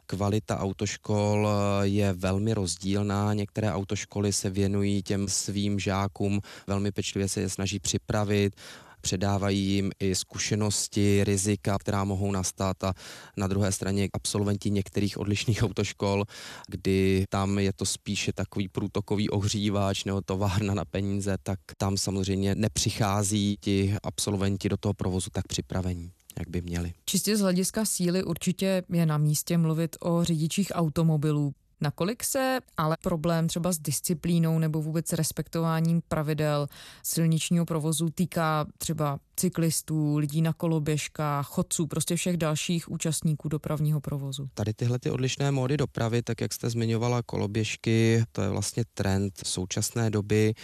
kvalita 0.06 0.58
autoškol 0.58 1.48
je 1.82 2.12
velmi 2.12 2.54
rozdílná. 2.54 3.34
Některé 3.34 3.72
autoškoly 3.72 4.32
se 4.32 4.50
věnují 4.50 5.02
těm 5.02 5.28
svým 5.28 5.78
žákům, 5.78 6.40
velmi 6.66 6.92
pečlivě 6.92 7.28
se 7.28 7.40
je 7.40 7.48
snaží 7.48 7.78
připravit 7.78 8.56
předávají 9.00 9.60
jim 9.60 9.90
i 10.00 10.14
zkušenosti, 10.14 11.24
rizika, 11.24 11.78
která 11.78 12.04
mohou 12.04 12.32
nastat 12.32 12.84
a 12.84 12.94
na 13.36 13.46
druhé 13.46 13.72
straně 13.72 14.08
absolventi 14.12 14.70
některých 14.70 15.18
odlišných 15.18 15.62
autoškol, 15.62 16.24
kdy 16.68 17.24
tam 17.28 17.58
je 17.58 17.72
to 17.72 17.86
spíše 17.86 18.32
takový 18.32 18.68
průtokový 18.68 19.30
ohřívač 19.30 20.04
nebo 20.04 20.20
továrna 20.20 20.74
na 20.74 20.84
peníze, 20.84 21.36
tak 21.42 21.58
tam 21.76 21.96
samozřejmě 21.96 22.54
nepřichází 22.54 23.56
ti 23.60 23.96
absolventi 24.02 24.68
do 24.68 24.76
toho 24.76 24.94
provozu 24.94 25.30
tak 25.32 25.46
připravení 25.46 26.12
jak 26.38 26.50
by 26.50 26.62
měli. 26.62 26.92
Čistě 27.04 27.36
z 27.36 27.40
hlediska 27.40 27.84
síly 27.84 28.24
určitě 28.24 28.82
je 28.92 29.06
na 29.06 29.18
místě 29.18 29.58
mluvit 29.58 29.96
o 30.00 30.24
řidičích 30.24 30.72
automobilů. 30.74 31.54
Nakolik 31.80 32.24
se 32.24 32.58
ale 32.76 32.96
problém 33.02 33.48
třeba 33.48 33.72
s 33.72 33.78
disciplínou 33.78 34.58
nebo 34.58 34.82
vůbec 34.82 35.12
respektováním 35.12 36.02
pravidel 36.08 36.66
silničního 37.02 37.66
provozu 37.66 38.10
týká 38.10 38.66
třeba 38.78 39.18
cyklistů, 39.40 40.16
lidí 40.16 40.42
na 40.42 40.52
koloběžkách, 40.52 41.46
chodců, 41.46 41.86
prostě 41.86 42.16
všech 42.16 42.36
dalších 42.36 42.90
účastníků 42.90 43.48
dopravního 43.48 44.00
provozu. 44.00 44.48
Tady 44.54 44.74
tyhle 44.74 44.98
ty 44.98 45.10
odlišné 45.10 45.50
módy 45.50 45.76
dopravy, 45.76 46.22
tak 46.22 46.40
jak 46.40 46.52
jste 46.52 46.70
zmiňovala 46.70 47.22
koloběžky, 47.22 48.24
to 48.32 48.42
je 48.42 48.48
vlastně 48.48 48.84
trend 48.94 49.32
současné 49.44 50.10
doby. 50.10 50.54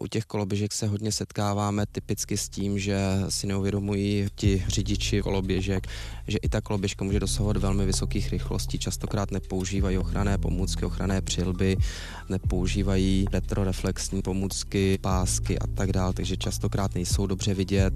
U 0.00 0.06
těch 0.06 0.24
koloběžek 0.24 0.72
se 0.72 0.86
hodně 0.86 1.12
setkáváme 1.12 1.86
typicky 1.92 2.36
s 2.36 2.48
tím, 2.48 2.78
že 2.78 2.98
si 3.28 3.46
neuvědomují 3.46 4.26
ti 4.34 4.64
řidiči 4.68 5.22
koloběžek, 5.22 5.86
že 6.28 6.38
i 6.42 6.48
ta 6.48 6.60
koloběžka 6.60 7.04
může 7.04 7.20
dosahovat 7.20 7.56
velmi 7.56 7.86
vysokých 7.86 8.30
rychlostí. 8.30 8.78
Častokrát 8.78 9.30
nepoužívají 9.30 9.98
ochranné 9.98 10.38
pomůcky, 10.38 10.84
ochranné 10.84 11.22
přilby, 11.22 11.76
nepoužívají 12.28 13.26
retroreflexní 13.32 14.22
pomůcky, 14.22 14.98
pásky 15.00 15.58
a 15.58 15.66
tak 15.66 15.92
dále, 15.92 16.12
takže 16.12 16.36
častokrát 16.36 16.94
nejsou 16.94 17.26
dobře 17.26 17.54
vidět 17.54 17.94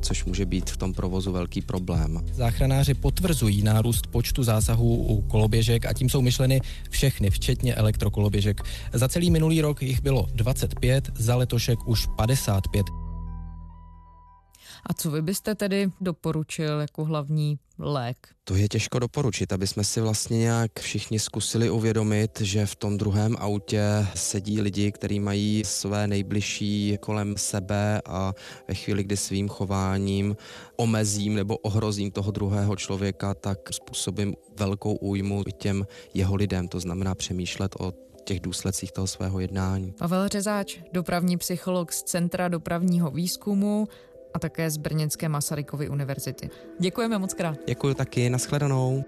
což 0.00 0.24
může 0.24 0.46
být 0.46 0.70
v 0.70 0.76
tom 0.76 0.94
provozu 0.94 1.32
velký 1.32 1.60
problém. 1.60 2.24
Záchranáři 2.32 2.94
potvrzují 2.94 3.62
nárůst 3.62 4.06
počtu 4.06 4.42
zásahů 4.42 4.96
u 4.96 5.22
koloběžek 5.22 5.86
a 5.86 5.92
tím 5.92 6.08
jsou 6.08 6.22
myšleny 6.22 6.60
všechny, 6.90 7.30
včetně 7.30 7.74
elektrokoloběžek. 7.74 8.62
Za 8.92 9.08
celý 9.08 9.30
minulý 9.30 9.60
rok 9.60 9.82
jich 9.82 10.02
bylo 10.02 10.26
25, 10.34 11.10
za 11.14 11.36
letošek 11.36 11.78
už 11.88 12.06
55. 12.16 13.03
A 14.86 14.94
co 14.94 15.10
vy 15.10 15.22
byste 15.22 15.54
tedy 15.54 15.90
doporučil 16.00 16.80
jako 16.80 17.04
hlavní 17.04 17.58
lék? 17.78 18.16
To 18.44 18.56
je 18.56 18.68
těžko 18.68 18.98
doporučit, 18.98 19.52
aby 19.52 19.66
jsme 19.66 19.84
si 19.84 20.00
vlastně 20.00 20.38
nějak 20.38 20.80
všichni 20.80 21.18
zkusili 21.18 21.70
uvědomit, 21.70 22.40
že 22.40 22.66
v 22.66 22.76
tom 22.76 22.98
druhém 22.98 23.36
autě 23.38 24.06
sedí 24.14 24.60
lidi, 24.60 24.92
kteří 24.92 25.20
mají 25.20 25.62
své 25.64 26.06
nejbližší 26.08 26.98
kolem 27.00 27.34
sebe 27.36 28.02
a 28.06 28.32
ve 28.68 28.74
chvíli, 28.74 29.04
kdy 29.04 29.16
svým 29.16 29.48
chováním 29.48 30.36
omezím 30.76 31.34
nebo 31.34 31.56
ohrozím 31.56 32.10
toho 32.10 32.30
druhého 32.30 32.76
člověka, 32.76 33.34
tak 33.34 33.58
způsobím 33.70 34.34
velkou 34.58 34.94
újmu 34.94 35.44
těm 35.56 35.86
jeho 36.14 36.34
lidem. 36.34 36.68
To 36.68 36.80
znamená 36.80 37.14
přemýšlet 37.14 37.74
o 37.80 37.92
těch 38.24 38.40
důsledcích 38.40 38.92
toho 38.92 39.06
svého 39.06 39.40
jednání. 39.40 39.92
Pavel 39.98 40.28
Řezáč, 40.28 40.78
dopravní 40.92 41.36
psycholog 41.36 41.92
z 41.92 42.02
Centra 42.02 42.48
dopravního 42.48 43.10
výzkumu 43.10 43.88
a 44.34 44.38
také 44.38 44.70
z 44.70 44.76
Brněnské 44.76 45.28
Masarykovy 45.28 45.88
univerzity. 45.88 46.50
Děkujeme 46.80 47.18
moc 47.18 47.34
krát. 47.34 47.58
Děkuji 47.66 47.94
taky, 47.94 48.30
nashledanou. 48.30 49.04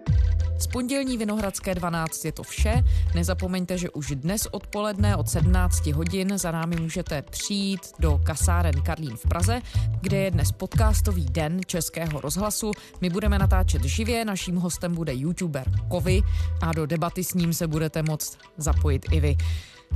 Z 0.59 0.67
pondělní 0.67 1.19
Vinohradské 1.19 1.75
12 1.75 2.25
je 2.25 2.33
to 2.33 2.43
vše. 2.43 2.83
Nezapomeňte, 3.15 3.79
že 3.79 3.91
už 3.91 4.11
dnes 4.11 4.49
odpoledne 4.51 5.17
od 5.17 5.29
17 5.29 5.87
hodin 5.87 6.39
za 6.39 6.51
námi 6.51 6.77
můžete 6.77 7.23
přijít 7.23 7.81
do 7.99 8.21
kasáren 8.25 8.83
Karlín 8.83 9.17
v 9.17 9.23
Praze, 9.29 9.61
kde 10.01 10.17
je 10.17 10.31
dnes 10.31 10.53
podcastový 10.53 11.25
den 11.25 11.61
Českého 11.67 12.21
rozhlasu. 12.21 12.71
My 13.01 13.11
budeme 13.11 13.39
natáčet 13.39 13.85
živě, 13.85 14.25
naším 14.25 14.57
hostem 14.57 14.95
bude 14.95 15.15
youtuber 15.15 15.67
Kovy 15.89 16.23
a 16.63 16.73
do 16.73 16.87
debaty 16.87 17.25
s 17.25 17.35
ním 17.35 17.53
se 17.53 17.67
budete 17.67 18.03
moct 18.03 18.39
zapojit 18.57 19.07
i 19.13 19.21
vy. 19.21 19.37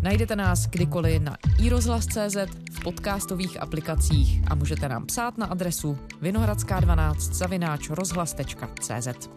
Najdete 0.03 0.37
nás 0.37 0.67
kdykoliv 0.67 1.23
na 1.23 1.37
iRozhlas.cz, 1.59 2.37
v 2.73 2.81
podcastových 2.83 3.63
aplikacích 3.63 4.43
a 4.51 4.55
můžete 4.55 4.89
nám 4.89 5.07
psát 5.07 5.39
na 5.39 5.47
adresu 5.47 5.99
vinohradská12 6.23 7.15
zavináč 7.19 7.91
rozhlas.cz. 7.91 9.29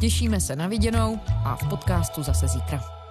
Těšíme 0.00 0.40
se 0.40 0.56
na 0.56 0.66
viděnou 0.66 1.18
a 1.44 1.56
v 1.56 1.68
podcastu 1.68 2.22
zase 2.22 2.48
zítra. 2.48 3.05